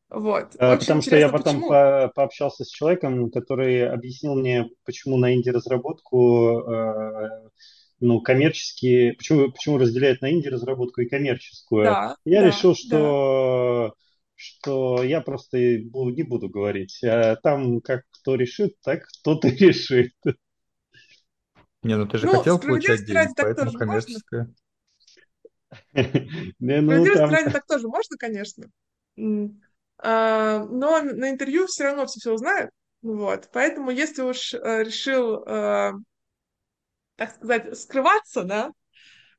Вот. 0.09 0.55
А, 0.59 0.75
потому 0.75 1.01
что 1.01 1.15
я 1.15 1.29
потом 1.29 1.61
по 1.61 2.11
пообщался 2.13 2.65
с 2.65 2.69
человеком, 2.69 3.31
который 3.31 3.89
объяснил 3.89 4.35
мне, 4.35 4.69
почему 4.83 5.17
на 5.17 5.33
инди-разработку 5.33 6.59
э, 6.59 7.49
ну, 7.99 8.21
коммерческие, 8.21 9.13
почему, 9.13 9.51
почему 9.51 9.77
разделяют 9.77 10.21
на 10.21 10.31
инди-разработку 10.31 11.01
и 11.01 11.09
коммерческую. 11.09 11.85
Да, 11.85 12.17
я 12.25 12.41
да, 12.41 12.47
решил, 12.47 12.75
что, 12.75 13.89
да. 13.89 13.93
что 14.35 15.03
я 15.03 15.21
просто 15.21 15.57
не 15.57 16.23
буду 16.23 16.49
говорить. 16.49 17.01
А 17.03 17.35
там 17.37 17.81
как 17.81 18.03
кто 18.09 18.35
решит, 18.35 18.75
так 18.81 19.03
кто-то 19.03 19.47
решит. 19.49 20.13
Не, 21.83 21.97
ну 21.97 22.07
ты 22.07 22.17
же 22.17 22.27
ну, 22.27 22.37
хотел 22.37 22.59
получать 22.59 23.05
деньги, 23.05 23.33
поэтому 23.35 23.71
коммерческое. 23.71 24.53
Ну, 26.59 27.03
ради 27.03 27.51
так 27.51 27.65
тоже 27.65 27.87
можно, 27.87 28.15
конечно. 28.17 28.67
А, 29.97 30.65
но 30.65 31.01
на 31.01 31.29
интервью 31.29 31.65
все 31.67 31.85
равно 31.85 32.05
все 32.05 32.19
все 32.19 32.33
узнают. 32.33 32.69
Вот. 33.01 33.49
Поэтому, 33.53 33.91
если 33.91 34.21
уж 34.21 34.53
э, 34.53 34.83
решил 34.83 35.43
э, 35.43 35.91
так 37.15 37.35
сказать, 37.35 37.77
скрываться, 37.77 38.43
да, 38.43 38.71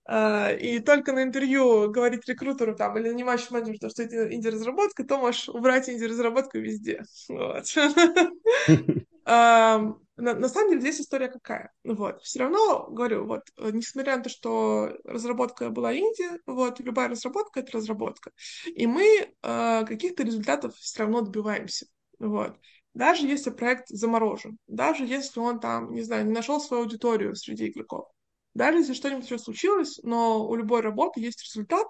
Uh, 0.06 0.54
и 0.58 0.80
только 0.80 1.14
на 1.14 1.22
интервью 1.22 1.90
говорить 1.90 2.28
рекрутеру 2.28 2.76
там 2.76 2.98
или 2.98 3.08
нанимающему 3.08 3.58
менеджеру, 3.58 3.88
что 3.88 4.02
это 4.02 4.34
инди-разработка, 4.34 5.02
то 5.02 5.16
можешь 5.16 5.48
убрать 5.48 5.88
инди-разработку 5.88 6.58
везде. 6.58 7.04
Вот. 7.30 7.64
uh, 8.68 9.94
на, 10.16 10.48
самом 10.48 10.68
деле 10.68 10.80
здесь 10.82 11.00
история 11.00 11.28
какая? 11.28 11.72
Вот. 11.84 12.20
Все 12.20 12.40
равно, 12.40 12.86
говорю, 12.90 13.24
вот, 13.26 13.44
несмотря 13.56 14.18
на 14.18 14.24
то, 14.24 14.28
что 14.28 14.92
разработка 15.04 15.70
была 15.70 15.96
инди, 15.96 16.38
вот, 16.44 16.80
любая 16.80 17.08
разработка— 17.08 17.60
это 17.60 17.78
разработка. 17.78 18.30
И 18.66 18.86
мы 18.86 19.30
uh, 19.42 19.86
каких-то 19.86 20.22
результатов 20.22 20.76
все 20.76 21.04
равно 21.04 21.22
добиваемся. 21.22 21.86
Вот 22.18 22.58
даже 22.94 23.26
если 23.26 23.50
проект 23.50 23.88
заморожен, 23.88 24.58
даже 24.66 25.04
если 25.04 25.40
он 25.40 25.60
там, 25.60 25.92
не 25.92 26.02
знаю, 26.02 26.26
не 26.26 26.32
нашел 26.32 26.60
свою 26.60 26.84
аудиторию 26.84 27.34
среди 27.34 27.68
игроков, 27.68 28.06
даже 28.54 28.78
если 28.78 28.94
что-нибудь 28.94 29.24
еще 29.24 29.38
случилось, 29.38 29.98
но 30.02 30.46
у 30.46 30.54
любой 30.54 30.80
работы 30.80 31.20
есть 31.20 31.42
результат, 31.42 31.86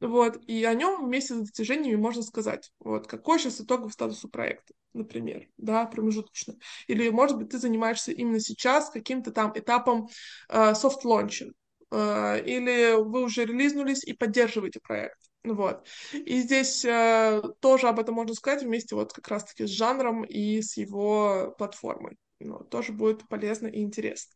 вот, 0.00 0.38
и 0.46 0.64
о 0.64 0.74
нем 0.74 1.06
вместе 1.06 1.34
с 1.34 1.40
достижениями 1.40 1.96
можно 1.96 2.22
сказать, 2.22 2.70
вот, 2.80 3.06
какой 3.06 3.38
сейчас 3.38 3.60
итоговый 3.60 3.92
статус 3.92 4.24
у 4.24 4.28
проекта, 4.28 4.74
например, 4.92 5.48
да, 5.56 5.86
промежуточно. 5.86 6.54
Или, 6.86 7.08
может 7.08 7.38
быть, 7.38 7.50
ты 7.50 7.58
занимаешься 7.58 8.12
именно 8.12 8.40
сейчас 8.40 8.90
каким-то 8.90 9.32
там 9.32 9.52
этапом 9.54 10.08
э, 10.48 10.74
soft 10.74 11.00
launch 11.00 11.39
а, 11.39 11.52
э, 11.90 12.44
или 12.44 13.02
вы 13.02 13.24
уже 13.24 13.44
релизнулись 13.44 14.04
и 14.04 14.12
поддерживаете 14.12 14.80
проект. 14.80 15.18
Вот. 15.54 15.86
И 16.12 16.40
здесь 16.40 16.84
э, 16.84 17.42
тоже 17.60 17.88
об 17.88 18.00
этом 18.00 18.14
можно 18.14 18.34
сказать 18.34 18.62
вместе 18.62 18.94
вот 18.94 19.12
как 19.12 19.28
раз-таки 19.28 19.66
с 19.66 19.70
жанром 19.70 20.24
и 20.24 20.60
с 20.60 20.76
его 20.76 21.54
платформой. 21.58 22.16
Ну, 22.40 22.58
тоже 22.64 22.92
будет 22.92 23.26
полезно 23.28 23.66
и 23.68 23.80
интересно. 23.80 24.34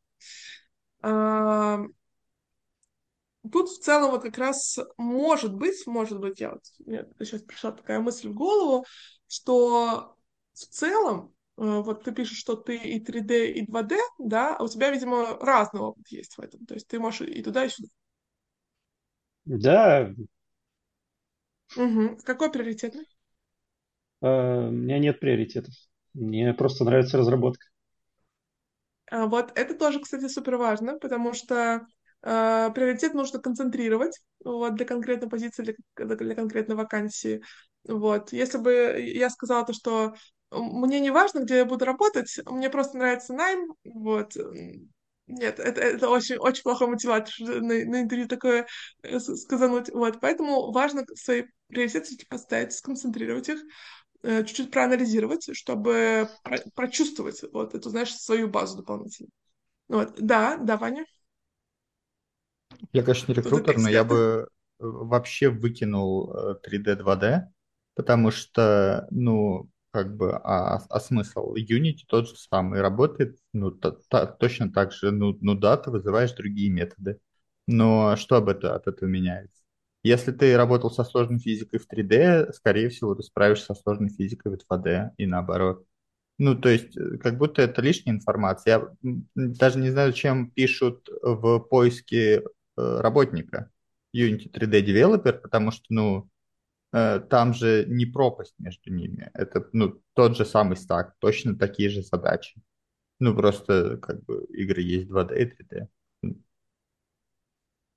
А, 1.02 1.80
тут 3.50 3.68
в 3.68 3.80
целом 3.80 4.10
вот 4.12 4.22
как 4.22 4.38
раз 4.38 4.78
может 4.96 5.54
быть, 5.54 5.86
может 5.86 6.18
быть, 6.18 6.40
я 6.40 6.50
вот, 6.52 6.62
мне 6.78 7.06
сейчас 7.20 7.42
пришла 7.42 7.72
такая 7.72 8.00
мысль 8.00 8.28
в 8.28 8.34
голову, 8.34 8.86
что 9.28 10.16
в 10.52 10.58
целом 10.58 11.34
э, 11.56 11.80
вот 11.80 12.04
ты 12.04 12.12
пишешь, 12.12 12.38
что 12.38 12.56
ты 12.56 12.76
и 12.76 13.02
3D, 13.02 13.52
и 13.52 13.66
2D, 13.66 13.96
да, 14.18 14.56
а 14.56 14.62
у 14.62 14.68
тебя, 14.68 14.90
видимо, 14.90 15.38
разный 15.40 15.80
опыт 15.80 16.08
есть 16.08 16.36
в 16.36 16.40
этом. 16.40 16.64
То 16.66 16.74
есть 16.74 16.86
ты 16.86 16.98
можешь 16.98 17.28
и 17.28 17.42
туда, 17.42 17.64
и 17.64 17.68
сюда. 17.68 17.88
Да, 19.46 20.14
Угу. 21.76 22.18
Какой 22.24 22.50
приоритетный? 22.50 23.06
Uh, 24.22 24.68
у 24.68 24.72
меня 24.72 24.98
нет 24.98 25.18
приоритетов. 25.18 25.74
Мне 26.12 26.52
просто 26.52 26.85
нравится 26.85 27.16
разработка. 27.16 27.66
А 29.11 29.26
вот 29.26 29.52
это 29.54 29.74
тоже, 29.74 30.00
кстати, 30.00 30.28
супер 30.28 30.56
важно, 30.56 30.98
потому 30.98 31.33
что 31.33 31.87
э, 32.22 32.70
приоритет 32.74 33.14
нужно 33.14 33.40
концентрировать 33.40 34.20
вот, 34.44 34.74
для 34.74 34.87
конкретной 34.87 35.28
позиции, 35.28 35.76
для, 35.96 36.16
для 36.16 36.35
конкретной 36.35 36.76
вакансии. 36.76 37.42
Вот. 37.88 38.33
Если 38.33 38.59
бы 38.59 39.00
я 39.00 39.30
сказала 39.30 39.66
то, 39.66 39.72
что 39.72 40.14
мне 40.50 41.00
не 41.00 41.11
важно, 41.11 41.40
где 41.40 41.59
я 41.59 41.64
буду 41.64 41.85
работать, 41.85 42.38
мне 42.46 42.70
просто 42.70 42.98
нравится 42.98 43.33
найм, 43.33 43.74
вот, 43.85 44.37
нет, 45.26 45.61
это, 45.61 45.80
это 45.80 46.09
очень, 46.09 46.37
очень 46.37 46.62
плохой 46.62 46.88
мотиватор 46.88 47.33
на, 47.38 47.61
на 47.61 48.02
интервью 48.02 48.26
такое 48.26 48.66
э, 49.02 49.18
сказануть. 49.18 49.90
Вот, 49.90 50.20
поэтому 50.20 50.72
важно 50.72 51.04
свои 51.14 51.44
приоритеты 51.70 52.16
поставить, 52.28 52.72
сконцентрировать 52.72 53.48
их, 53.48 53.61
э, 54.22 54.44
чуть-чуть 54.44 54.70
проанализировать, 54.70 55.48
чтобы 55.56 56.28
про 56.42 56.59
прочувствовать 56.74 57.42
вот 57.52 57.74
эту, 57.74 57.90
знаешь, 57.90 58.14
свою 58.14 58.48
базу 58.48 58.76
дополнительно. 58.78 59.30
Вот, 59.88 60.14
да, 60.18 60.56
да, 60.56 60.76
Ваня? 60.76 61.04
Я, 62.92 63.02
конечно, 63.02 63.33
не 63.33 63.35
рекрутер, 63.35 63.78
но 63.78 63.88
я 63.88 64.04
бы 64.04 64.14
э, 64.16 64.46
вообще 64.78 65.48
выкинул 65.48 66.33
3D, 66.62 66.96
2D, 66.96 67.48
потому 67.94 68.30
что, 68.30 69.06
ну, 69.11 69.68
как 69.92 70.16
бы, 70.16 70.37
а, 70.37 70.76
а 70.88 71.00
смысл? 71.00 71.54
Unity 71.54 72.04
тот 72.06 72.28
же 72.28 72.37
самый, 72.37 72.80
работает 72.80 73.38
ну, 73.52 73.70
та, 73.70 73.92
та, 74.09 74.26
точно 74.26 74.72
так 74.72 74.92
же, 74.92 75.11
ну, 75.11 75.37
ну 75.40 75.54
да, 75.54 75.76
ты 75.76 75.90
вызываешь 75.90 76.33
другие 76.33 76.70
методы. 76.70 77.18
Но 77.66 78.16
что 78.16 78.37
об 78.37 78.48
это, 78.48 78.74
от 78.74 78.87
этого 78.87 79.09
меняется? 79.09 79.59
Если 80.02 80.32
ты 80.32 80.56
работал 80.56 80.90
со 80.90 81.04
сложной 81.04 81.38
физикой 81.38 81.78
в 81.78 81.86
3D, 81.86 82.52
скорее 82.52 82.88
всего, 82.88 83.14
ты 83.14 83.22
справишься 83.22 83.66
со 83.66 83.74
сложной 83.74 84.08
физикой 84.08 84.52
в 84.52 84.58
2D 84.58 85.10
и 85.18 85.26
наоборот. 85.26 85.84
Ну, 86.38 86.54
то 86.54 86.70
есть, 86.70 86.96
э, 86.96 87.18
как 87.18 87.36
будто 87.38 87.62
это 87.62 87.82
лишняя 87.82 88.14
информация. 88.14 88.78
Я 88.78 89.16
даже 89.34 89.78
не 89.78 89.90
знаю, 89.90 90.12
чем 90.12 90.50
пишут 90.50 91.08
в 91.22 91.58
поиске 91.60 92.38
э, 92.38 92.42
работника 92.76 93.70
Unity 94.16 94.50
3D 94.50 94.84
Developer, 94.84 95.32
потому 95.32 95.70
что, 95.70 95.84
ну, 95.90 96.30
Э, 96.92 97.20
там 97.20 97.54
же 97.54 97.84
не 97.86 98.06
пропасть 98.06 98.54
между 98.58 98.92
ними. 98.92 99.30
Это 99.34 99.68
ну, 99.72 100.02
тот 100.14 100.36
же 100.36 100.44
самый 100.44 100.76
стак, 100.76 101.14
точно 101.18 101.56
такие 101.56 101.88
же 101.88 102.02
задачи. 102.02 102.60
Ну, 103.20 103.34
просто 103.36 103.98
как 103.98 104.24
бы 104.24 104.44
игры 104.46 104.82
есть 104.82 105.08
2D 105.08 105.38
и 105.38 105.44
3D. 105.44 105.88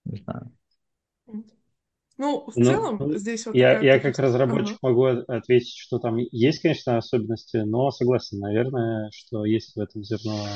Не 0.05 0.17
знаю. 0.17 0.51
Ну, 2.23 2.45
в 2.49 2.55
ну, 2.55 2.63
целом, 2.63 2.97
ну, 2.99 3.17
здесь 3.17 3.45
вот... 3.45 3.53
Я, 3.53 3.81
я 3.81 3.99
как 3.99 4.17
разработчик 4.17 4.77
ага. 4.81 4.93
могу 4.93 5.03
ответить, 5.27 5.75
что 5.75 5.99
там 5.99 6.15
есть, 6.15 6.61
конечно, 6.61 6.95
особенности, 6.95 7.57
но 7.57 7.91
согласен, 7.91 8.39
наверное, 8.39 9.09
что 9.11 9.43
есть 9.43 9.75
в 9.75 9.79
этом 9.81 10.05
зерно 10.05 10.47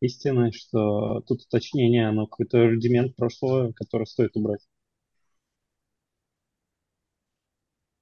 истины, 0.00 0.50
что 0.50 1.20
тут 1.26 1.42
уточнение, 1.42 2.08
оно 2.08 2.26
какой-то 2.26 2.68
рудимент 2.68 3.16
прошлого, 3.16 3.72
который 3.72 4.06
стоит 4.06 4.34
убрать. 4.34 4.66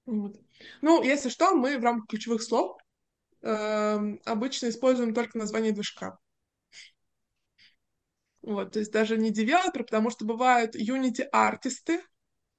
Вот. 0.04 0.36
Ну, 0.80 1.02
если 1.02 1.28
что, 1.28 1.56
мы 1.56 1.78
в 1.78 1.82
рамках 1.82 2.06
ключевых 2.06 2.40
слов 2.40 2.78
э, 3.42 4.16
обычно 4.24 4.68
используем 4.68 5.12
только 5.12 5.38
название 5.38 5.72
движка. 5.72 6.20
Вот, 8.42 8.74
то 8.74 8.78
есть 8.78 8.92
даже 8.92 9.16
не 9.16 9.32
девелопер, 9.32 9.82
потому 9.82 10.10
что 10.10 10.24
бывают 10.24 10.76
Unity-артисты, 10.76 12.00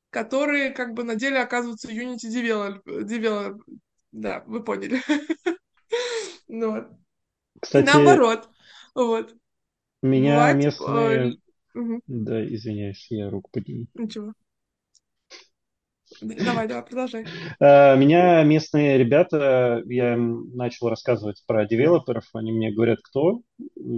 которые 0.09 0.71
как 0.71 0.93
бы 0.93 1.03
на 1.03 1.15
деле 1.15 1.39
оказываются 1.39 1.91
Unity 1.91 2.81
Developer. 2.83 3.59
Да, 4.11 4.43
вы 4.47 4.63
поняли. 4.63 5.01
Ну 6.49 6.71
вот. 6.71 6.87
Кстати, 7.59 7.85
Наоборот. 7.85 8.49
Вот. 8.95 9.35
Меня 10.01 10.35
Бывает, 10.35 10.57
местные... 10.57 11.33
Э... 11.75 11.99
Да, 12.07 12.45
извиняюсь, 12.45 13.05
я 13.09 13.29
руку 13.29 13.49
подниму. 13.51 13.87
Ничего. 13.95 14.33
Давай, 16.21 16.67
давай, 16.67 16.83
продолжай. 16.83 17.25
Э, 17.59 17.95
меня 17.95 18.43
местные 18.43 18.97
ребята, 18.97 19.81
я 19.85 20.13
им 20.13 20.55
начал 20.55 20.89
рассказывать 20.89 21.43
про 21.45 21.65
девелоперов, 21.65 22.25
они 22.33 22.51
мне 22.51 22.71
говорят, 22.71 22.99
кто? 23.03 23.41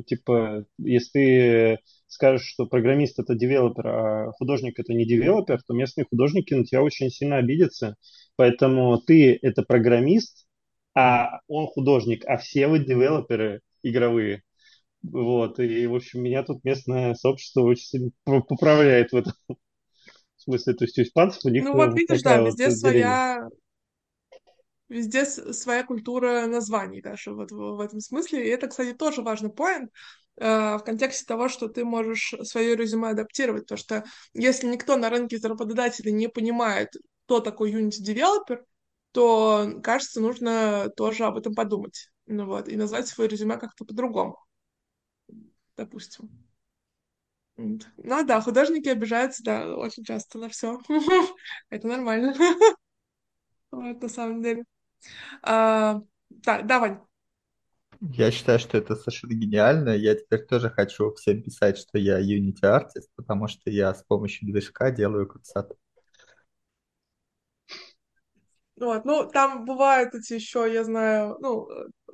Типа, 0.06 0.66
если 0.78 1.10
ты 1.12 1.80
скажешь, 2.08 2.48
что 2.48 2.66
программист 2.66 3.20
это 3.20 3.36
девелопер, 3.36 3.88
а 3.88 4.32
художник 4.34 4.80
это 4.80 4.94
не 4.94 5.06
девелопер, 5.06 5.62
то 5.66 5.74
местные 5.74 6.06
художники 6.10 6.54
на 6.54 6.66
тебя 6.66 6.84
очень 6.84 7.10
сильно 7.10 7.38
обидятся. 7.38 7.96
Поэтому 8.36 8.98
ты 9.00 9.38
это 9.42 9.64
программист, 9.64 10.46
а 10.96 11.40
он 11.48 11.68
художник, 11.68 12.26
а 12.26 12.38
все 12.38 12.68
вы 12.68 12.80
девелоперы 12.80 13.62
игровые. 13.84 14.44
Вот, 15.02 15.60
и, 15.60 15.88
в 15.88 15.96
общем, 15.96 16.22
меня 16.22 16.44
тут 16.44 16.64
местное 16.66 17.14
сообщество 17.14 17.62
очень 17.62 17.86
сильно 17.86 18.12
поправляет 18.26 19.12
в 19.14 19.16
этом 19.16 19.34
смысле, 20.50 20.74
то 20.74 20.86
есть 20.86 20.98
у 20.98 21.04
испанцев 21.04 21.46
у 21.46 21.50
них 21.50 21.64
Ну 21.64 21.74
вот 21.74 21.94
видишь, 21.94 22.22
да, 22.22 22.42
везде 22.42 22.68
вот 22.70 22.78
своя 22.78 23.50
везде 24.90 25.26
своя 25.26 25.84
культура 25.84 26.48
названий 26.48 27.02
даже 27.02 27.34
вот 27.34 27.52
в, 27.52 27.80
этом 27.80 28.00
смысле. 28.02 28.46
И 28.46 28.50
это, 28.50 28.68
кстати, 28.68 28.94
тоже 28.94 29.22
важный 29.22 29.52
поинт 29.52 29.92
э, 30.38 30.78
в 30.78 30.80
контексте 30.84 31.26
того, 31.26 31.48
что 31.48 31.68
ты 31.68 31.86
можешь 31.86 32.34
свое 32.44 32.76
резюме 32.76 33.10
адаптировать, 33.10 33.64
потому 33.64 33.78
что 33.78 34.04
если 34.34 34.68
никто 34.68 34.98
на 34.98 35.10
рынке 35.10 35.38
работодателей 35.42 36.12
не 36.12 36.28
понимает, 36.28 36.90
кто 37.26 37.40
такой 37.40 37.72
Unity 37.72 38.04
Developer, 38.04 38.64
то, 39.12 39.80
кажется, 39.84 40.22
нужно 40.22 40.90
тоже 40.96 41.26
об 41.26 41.38
этом 41.38 41.54
подумать. 41.54 42.10
Ну 42.26 42.46
вот, 42.46 42.68
и 42.68 42.76
назвать 42.76 43.08
свое 43.08 43.30
резюме 43.30 43.58
как-то 43.58 43.86
по-другому. 43.86 44.38
Допустим. 45.78 46.30
Ну 47.98 48.26
да, 48.26 48.42
художники 48.42 48.88
обижаются, 48.88 49.44
да, 49.44 49.76
очень 49.76 50.04
часто 50.04 50.38
на 50.38 50.50
все. 50.50 50.80
Это 51.70 51.88
нормально. 51.88 52.34
Вот, 53.72 54.02
на 54.02 54.10
самом 54.10 54.42
деле. 54.42 54.64
А, 55.44 56.02
так, 56.44 56.66
давай. 56.66 56.98
Я 58.02 58.32
считаю, 58.32 58.58
что 58.58 58.80
это 58.80 58.96
совершенно 58.96 59.34
гениально. 59.34 59.90
Я 59.90 60.16
теперь 60.16 60.44
тоже 60.48 60.72
хочу 60.72 61.14
всем 61.14 61.44
писать, 61.44 61.78
что 61.78 62.00
я 62.00 62.20
Unity 62.20 62.66
артист, 62.66 63.12
потому 63.16 63.48
что 63.48 63.70
я 63.70 63.94
с 63.94 64.04
помощью 64.04 64.52
движка 64.52 64.90
делаю 64.90 65.28
красоту. 65.28 65.76
Вот, 68.76 69.06
ну, 69.06 69.30
там 69.30 69.66
бывают 69.66 70.16
эти 70.16 70.34
еще, 70.34 70.68
я 70.74 70.84
знаю, 70.84 71.38
ну, 71.42 71.68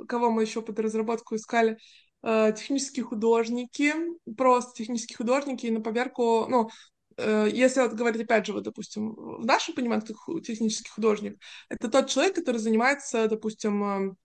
кого 0.10 0.30
мы 0.30 0.42
еще 0.42 0.62
под 0.62 0.78
разработку 0.80 1.38
искали, 1.38 1.78
Э, 1.78 2.05
технические 2.26 3.06
художники, 3.06 3.94
просто 4.36 4.74
технические 4.76 5.18
художники, 5.18 5.68
и 5.68 5.72
на 5.72 5.82
поверку, 5.82 6.48
ну, 6.50 6.70
э, 7.18 7.48
если 7.52 7.82
вот 7.82 7.94
говорить, 7.94 8.24
опять 8.24 8.48
же, 8.48 8.54
вот, 8.54 8.64
допустим, 8.64 9.14
в 9.14 9.46
нашем 9.46 9.76
понимании 9.76 10.42
технический 10.42 10.90
художник, 10.90 11.40
это 11.70 11.90
тот 11.90 12.10
человек, 12.10 12.36
который 12.36 12.58
занимается, 12.58 13.28
допустим, 13.28 14.18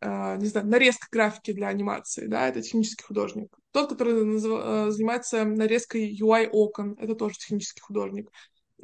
э, 0.00 0.36
не 0.38 0.46
знаю, 0.46 0.66
нарезкой 0.66 1.08
графики 1.12 1.52
для 1.52 1.68
анимации, 1.68 2.26
да, 2.26 2.48
это 2.48 2.62
технический 2.62 3.04
художник. 3.04 3.54
Тот, 3.72 3.90
который 3.90 4.38
занимается 4.38 5.44
нарезкой 5.44 6.16
UI 6.18 6.48
окон, 6.50 6.96
это 6.98 7.14
тоже 7.14 7.36
технический 7.36 7.80
художник. 7.80 8.30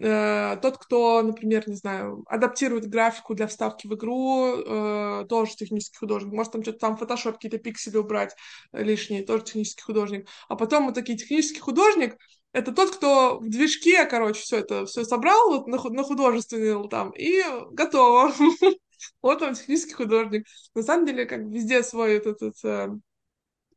Э, 0.02 0.56
тот, 0.62 0.78
кто, 0.78 1.20
например, 1.22 1.68
не 1.68 1.74
знаю, 1.74 2.24
адаптирует 2.26 2.88
графику 2.88 3.34
для 3.34 3.46
вставки 3.46 3.86
в 3.86 3.94
игру, 3.94 4.56
э, 4.56 5.26
тоже 5.28 5.54
технический 5.56 5.98
художник. 5.98 6.32
Может, 6.32 6.52
там 6.52 6.62
что-то 6.62 6.78
там 6.78 6.94
Photoshop 6.94 7.32
какие-то 7.32 7.58
пиксели 7.58 7.98
убрать 7.98 8.34
лишние, 8.72 9.24
тоже 9.24 9.44
технический 9.44 9.82
художник. 9.82 10.26
А 10.48 10.56
потом 10.56 10.86
вот 10.86 10.94
такие 10.94 11.18
технический 11.18 11.60
художник, 11.60 12.16
это 12.52 12.72
тот, 12.72 12.96
кто 12.96 13.38
в 13.40 13.48
движке, 13.48 14.06
короче, 14.06 14.40
все 14.40 14.58
это 14.58 14.86
все 14.86 15.04
собрал 15.04 15.50
вот 15.50 15.66
на, 15.66 15.76
на 15.90 16.02
художественный 16.02 16.88
там 16.88 17.10
и 17.10 17.42
готово. 17.72 18.32
Вот 19.22 19.40
он 19.40 19.54
технический 19.54 19.94
художник. 19.94 20.46
На 20.74 20.82
самом 20.82 21.06
деле, 21.06 21.24
как 21.24 21.40
везде 21.40 21.82
свой 21.82 22.16
этот, 22.16 22.42
этот 22.42 22.64
э, 22.64 22.88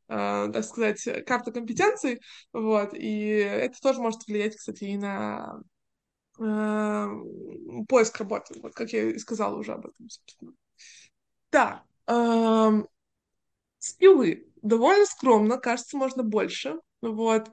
э, 0.09 0.51
так 0.51 0.63
сказать, 0.65 1.01
карта 1.25 1.51
компетенций, 1.51 2.19
вот, 2.51 2.93
и 2.93 3.27
это 3.27 3.79
тоже 3.81 4.01
может 4.01 4.27
влиять, 4.27 4.57
кстати, 4.57 4.83
и 4.83 4.97
на 4.97 5.61
э, 5.61 5.72
поиск 6.37 8.17
работы, 8.19 8.59
вот 8.61 8.73
как 8.73 8.91
я 8.93 9.03
и 9.11 9.17
сказала 9.19 9.57
уже 9.57 9.73
об 9.73 9.85
этом, 9.85 10.09
собственно. 10.09 10.53
Да, 11.51 11.83
э, 12.07 12.83
скиллы. 13.79 14.47
Довольно 14.61 15.05
скромно, 15.05 15.57
кажется, 15.57 15.97
можно 15.97 16.23
больше, 16.23 16.75
вот, 17.01 17.49
э, 17.49 17.51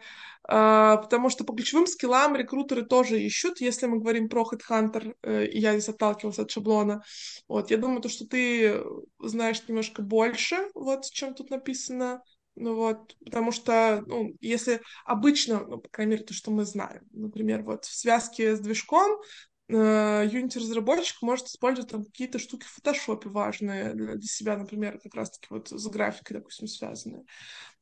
потому 0.49 1.29
что 1.29 1.45
по 1.45 1.55
ключевым 1.55 1.87
скиллам 1.89 2.37
рекрутеры 2.37 2.85
тоже 2.85 3.21
ищут, 3.21 3.61
если 3.61 3.87
мы 3.87 3.99
говорим 3.99 4.29
про 4.29 4.45
HeadHunter, 4.45 5.15
э, 5.23 5.47
и 5.47 5.59
я 5.59 5.73
здесь 5.73 5.89
отталкивалась 5.89 6.39
от 6.39 6.51
шаблона, 6.51 7.03
вот, 7.49 7.71
я 7.73 7.79
думаю, 7.79 8.01
то, 8.01 8.09
что 8.09 8.27
ты 8.29 8.81
знаешь 9.19 9.63
немножко 9.69 10.03
больше, 10.03 10.71
вот, 10.75 11.05
чем 11.11 11.35
тут 11.35 11.51
написано, 11.51 12.23
ну 12.57 12.75
вот, 12.75 13.17
потому 13.25 13.53
что, 13.53 14.03
ну, 14.07 14.35
если 14.41 14.81
обычно, 15.05 15.65
ну, 15.67 15.79
по 15.79 15.89
крайней 15.89 16.13
мере, 16.13 16.25
то, 16.25 16.35
что 16.35 16.51
мы 16.51 16.65
знаем, 16.65 17.03
например, 17.13 17.63
вот 17.63 17.85
в 17.85 17.95
связке 17.95 18.57
с 18.57 18.61
движком 18.61 19.21
э, 19.69 20.27
Unity-разработчик 20.27 21.23
может 21.23 21.47
использовать 21.47 21.91
там 21.91 22.05
какие-то 22.05 22.39
штуки 22.39 22.65
в 22.65 22.71
фотошопе 22.71 23.29
важные 23.29 23.95
для, 23.95 24.21
себя, 24.21 24.57
например, 24.57 24.99
как 25.01 25.15
раз-таки 25.15 25.47
вот 25.51 25.69
с 25.69 25.87
графикой, 25.89 26.39
допустим, 26.39 26.67
связанные. 26.67 27.25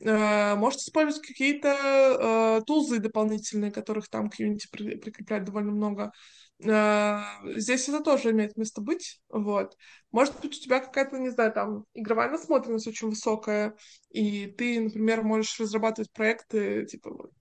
Э, 0.01 0.55
может 0.55 0.81
использовать 0.81 1.27
какие-то 1.27 2.61
э, 2.61 2.65
тулзы 2.67 2.99
дополнительные, 2.99 3.73
которых 3.73 4.09
там 4.09 4.31
к 4.31 4.39
Unity 4.39 4.67
при, 4.71 4.97
прикрепляют 4.97 5.47
довольно 5.47 5.73
много. 5.73 6.13
Э, 6.61 7.21
здесь 7.57 7.89
это 7.89 8.03
тоже 8.03 8.33
имеет 8.33 8.57
место 8.57 8.81
быть, 8.81 9.21
вот. 9.29 9.77
Может 10.11 10.41
быть, 10.41 10.57
у 10.57 10.61
тебя 10.61 10.81
какая-то, 10.81 11.19
не 11.19 11.31
знаю, 11.31 11.53
там, 11.53 11.85
игровая 11.95 12.31
насмотренность 12.31 12.87
очень 12.87 13.09
высокая, 13.11 13.77
и 14.11 14.47
ты, 14.47 14.81
например, 14.81 15.23
можешь 15.23 15.59
разрабатывать 15.61 16.13
проекты, 16.13 16.85
типа, 16.87 17.11
вот, 17.11 17.33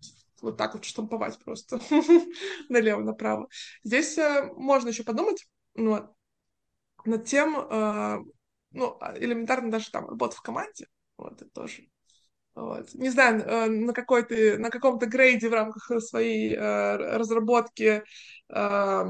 вот 0.42 0.58
так 0.58 0.76
вот 0.76 0.86
штамповать 0.86 1.40
просто 1.44 1.80
налево-направо. 2.70 3.48
Здесь 3.84 4.18
э, 4.18 4.52
можно 4.56 4.90
еще 4.90 5.04
подумать 5.04 5.48
ну, 5.74 6.16
над 7.06 7.26
тем, 7.26 7.58
э, 7.58 8.20
ну, 8.72 9.00
элементарно 9.16 9.72
даже 9.72 9.90
там 9.92 10.08
работа 10.08 10.36
в 10.36 10.42
команде, 10.42 10.88
вот, 11.18 11.42
это 11.42 11.50
тоже 11.50 11.88
вот. 12.58 12.94
Не 12.94 13.10
знаю, 13.10 13.42
э, 13.42 13.68
на, 13.68 13.94
какой 13.94 14.24
ты, 14.24 14.58
на 14.58 14.70
каком-то 14.70 15.06
грейде 15.06 15.50
в 15.50 15.54
рамках 15.54 15.92
своей 16.04 16.56
э, 16.56 16.96
разработки 17.18 18.04
э, 18.50 19.06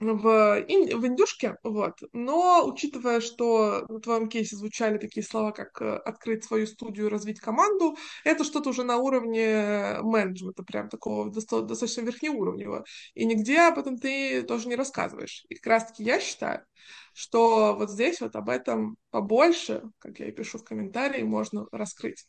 в, 0.00 0.22
в 0.22 1.06
индюшке, 1.06 1.56
вот. 1.62 1.94
Но 2.12 2.66
учитывая, 2.66 3.20
что 3.20 3.84
в 3.88 4.00
твоем 4.00 4.28
кейсе 4.28 4.56
звучали 4.56 4.98
такие 4.98 5.24
слова, 5.24 5.52
как 5.52 5.80
э, 5.80 5.96
открыть 5.96 6.44
свою 6.44 6.66
студию, 6.66 7.08
развить 7.08 7.40
команду, 7.40 7.96
это 8.24 8.44
что-то 8.44 8.70
уже 8.70 8.84
на 8.84 8.98
уровне 8.98 9.98
менеджмента, 10.02 10.62
прям 10.62 10.88
такого 10.88 11.30
достаточно 11.30 12.02
верхнеуровневого. 12.02 12.84
И 13.14 13.24
нигде 13.24 13.60
об 13.60 13.78
этом 13.78 13.98
ты 13.98 14.42
тоже 14.42 14.68
не 14.68 14.76
рассказываешь. 14.76 15.44
И 15.48 15.54
как 15.54 15.66
раз-таки 15.66 16.02
я 16.02 16.20
считаю, 16.20 16.64
что 17.12 17.74
вот 17.76 17.90
здесь 17.90 18.20
вот 18.20 18.34
об 18.36 18.48
этом 18.48 18.96
побольше, 19.10 19.82
как 19.98 20.18
я 20.18 20.28
и 20.28 20.32
пишу 20.32 20.58
в 20.58 20.64
комментарии, 20.64 21.22
можно 21.22 21.66
раскрыть. 21.70 22.26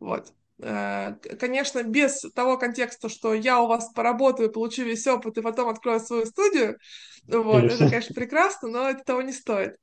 Вот. 0.00 0.32
Э, 0.60 1.14
конечно, 1.38 1.82
без 1.82 2.20
того 2.34 2.58
контекста, 2.58 3.08
что 3.08 3.34
я 3.34 3.60
у 3.60 3.66
вас 3.66 3.90
поработаю, 3.92 4.52
получу 4.52 4.84
весь 4.84 5.06
опыт 5.06 5.36
и 5.38 5.42
потом 5.42 5.68
открою 5.68 6.00
свою 6.00 6.26
студию, 6.26 6.78
вот, 7.26 7.64
это, 7.64 7.78
конечно, 7.78 8.14
прекрасно, 8.14 8.68
но 8.68 8.90
это 8.90 9.04
того 9.04 9.22
не 9.22 9.32
стоит. 9.32 9.76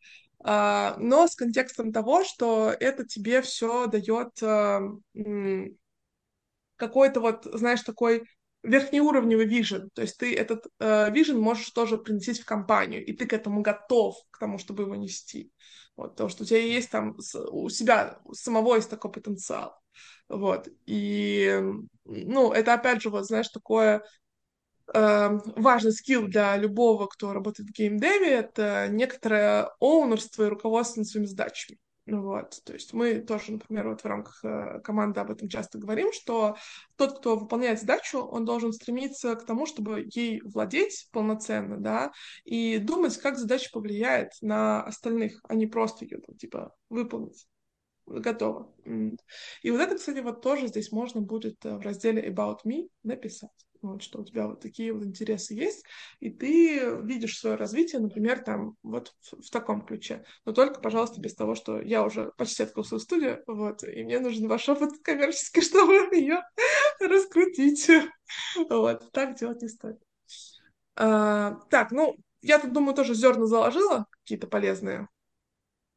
А, 0.43 0.95
но 0.97 1.27
с 1.27 1.35
контекстом 1.35 1.91
того, 1.91 2.23
что 2.23 2.73
это 2.79 3.05
тебе 3.05 3.41
все 3.41 3.87
дает 3.87 4.41
э, 4.41 4.79
какой-то 6.77 7.19
вот, 7.19 7.45
знаешь, 7.45 7.81
такой 7.81 8.23
верхнеуровневый 8.63 9.45
вижен, 9.45 9.89
то 9.93 10.01
есть 10.01 10.17
ты 10.17 10.35
этот 10.35 10.65
вижен 10.79 11.37
э, 11.37 11.39
можешь 11.39 11.69
тоже 11.71 11.97
принести 11.97 12.33
в 12.33 12.45
компанию, 12.45 13.05
и 13.05 13.13
ты 13.13 13.25
к 13.25 13.33
этому 13.33 13.61
готов, 13.61 14.15
к 14.31 14.39
тому, 14.39 14.57
чтобы 14.57 14.83
его 14.83 14.95
нести. 14.95 15.51
Вот, 15.95 16.11
потому 16.11 16.29
что 16.29 16.43
у 16.43 16.45
тебя 16.45 16.59
есть 16.59 16.89
там, 16.89 17.15
у 17.51 17.69
себя 17.69 18.19
у 18.25 18.33
самого 18.33 18.75
есть 18.75 18.89
такой 18.89 19.11
потенциал. 19.11 19.75
Вот, 20.29 20.67
и, 20.85 21.61
ну, 22.05 22.53
это 22.53 22.73
опять 22.73 23.01
же, 23.01 23.09
вот, 23.09 23.25
знаешь, 23.25 23.49
такое 23.49 24.03
э, 24.93 25.29
важный 25.57 25.91
скилл 25.91 26.27
для 26.27 26.55
любого, 26.57 27.07
кто 27.07 27.33
работает 27.33 27.69
в 27.69 27.73
геймдеве, 27.73 28.31
это 28.31 28.87
некоторое 28.89 29.69
оунерство 29.79 30.43
и 30.43 30.49
руководство 30.49 31.01
над 31.01 31.09
своими 31.09 31.27
задачами. 31.27 31.79
Вот, 32.07 32.59
то 32.65 32.73
есть 32.73 32.93
мы 32.93 33.19
тоже, 33.19 33.51
например, 33.53 33.89
вот 33.89 34.01
в 34.01 34.05
рамках 34.05 34.43
э, 34.43 34.79
команды 34.83 35.19
об 35.19 35.29
этом 35.29 35.47
часто 35.47 35.77
говорим, 35.77 36.11
что 36.11 36.57
тот, 36.95 37.19
кто 37.19 37.37
выполняет 37.37 37.79
задачу, 37.79 38.19
он 38.19 38.43
должен 38.43 38.73
стремиться 38.73 39.35
к 39.35 39.45
тому, 39.45 39.67
чтобы 39.67 40.07
ей 40.11 40.41
владеть 40.41 41.07
полноценно, 41.11 41.77
да, 41.77 42.11
и 42.43 42.79
думать, 42.79 43.17
как 43.17 43.37
задача 43.37 43.69
повлияет 43.71 44.31
на 44.41 44.83
остальных, 44.83 45.39
а 45.47 45.53
не 45.53 45.67
просто 45.67 46.05
ее, 46.05 46.19
там, 46.19 46.35
типа, 46.35 46.73
выполнить. 46.89 47.47
Готово. 48.07 48.73
И 49.61 49.69
вот 49.69 49.79
это, 49.79 49.95
кстати, 49.95 50.19
вот 50.19 50.41
тоже 50.41 50.67
здесь 50.67 50.91
можно 50.91 51.21
будет 51.21 51.63
э, 51.65 51.77
в 51.77 51.81
разделе 51.81 52.27
About 52.27 52.59
Me 52.65 52.89
написать 53.03 53.51
вот, 53.81 54.03
что 54.03 54.19
у 54.19 54.23
тебя 54.23 54.47
вот 54.47 54.59
такие 54.59 54.93
вот 54.93 55.03
интересы 55.03 55.53
есть, 55.53 55.85
и 56.19 56.29
ты 56.29 56.95
видишь 57.01 57.39
свое 57.39 57.55
развитие, 57.55 58.01
например, 58.01 58.43
там 58.43 58.75
вот 58.83 59.15
в, 59.19 59.41
в 59.41 59.49
таком 59.49 59.81
ключе. 59.81 60.23
Но 60.45 60.53
только, 60.53 60.79
пожалуйста, 60.79 61.19
без 61.19 61.35
того, 61.35 61.55
что 61.55 61.81
я 61.81 62.03
уже 62.03 62.31
почти 62.37 62.63
открыл 62.63 62.83
свою 62.83 62.99
студию, 62.99 63.43
вот, 63.47 63.83
и 63.83 64.03
мне 64.03 64.19
нужен 64.19 64.47
ваш 64.47 64.67
опыт 64.69 65.01
коммерческий, 65.03 65.61
чтобы 65.61 65.93
ее 66.15 66.41
раскрутить. 66.99 67.89
Вот, 68.69 69.11
так 69.11 69.35
делать 69.35 69.61
не 69.61 69.67
стоит. 69.67 69.99
А, 70.95 71.55
так, 71.69 71.91
ну, 71.91 72.15
я 72.41 72.59
тут, 72.59 72.73
думаю, 72.73 72.95
тоже 72.95 73.13
зерна 73.13 73.45
заложила, 73.45 74.05
какие-то 74.21 74.47
полезные. 74.47 75.07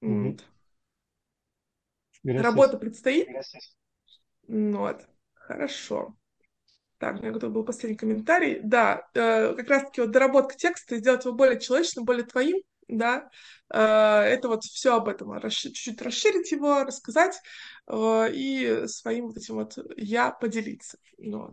Mm-hmm. 0.02 0.40
Работа 2.24 2.78
предстоит. 2.78 3.28
Вот, 4.48 5.06
хорошо. 5.34 6.16
Так, 7.04 7.16
у 7.16 7.18
меня 7.18 7.32
готов 7.32 7.52
был 7.52 7.64
последний 7.66 7.98
комментарий. 7.98 8.60
Да, 8.62 9.06
э, 9.12 9.52
как 9.56 9.68
раз-таки 9.68 10.00
вот 10.00 10.10
доработка 10.10 10.56
текста, 10.56 10.96
сделать 10.96 11.22
его 11.26 11.34
более 11.34 11.60
человечным, 11.60 12.06
более 12.06 12.24
твоим, 12.24 12.56
да, 12.88 13.28
э, 13.68 13.78
это 13.78 14.48
вот 14.48 14.64
все 14.64 14.96
об 14.96 15.10
этом, 15.10 15.38
чуть-чуть 15.50 16.00
расширить 16.00 16.50
его, 16.50 16.82
рассказать 16.82 17.38
э, 17.88 18.28
и 18.32 18.84
своим 18.86 19.26
вот 19.26 19.36
этим 19.36 19.56
вот 19.56 19.76
я 19.98 20.30
поделиться. 20.30 20.96
Ну. 21.18 21.50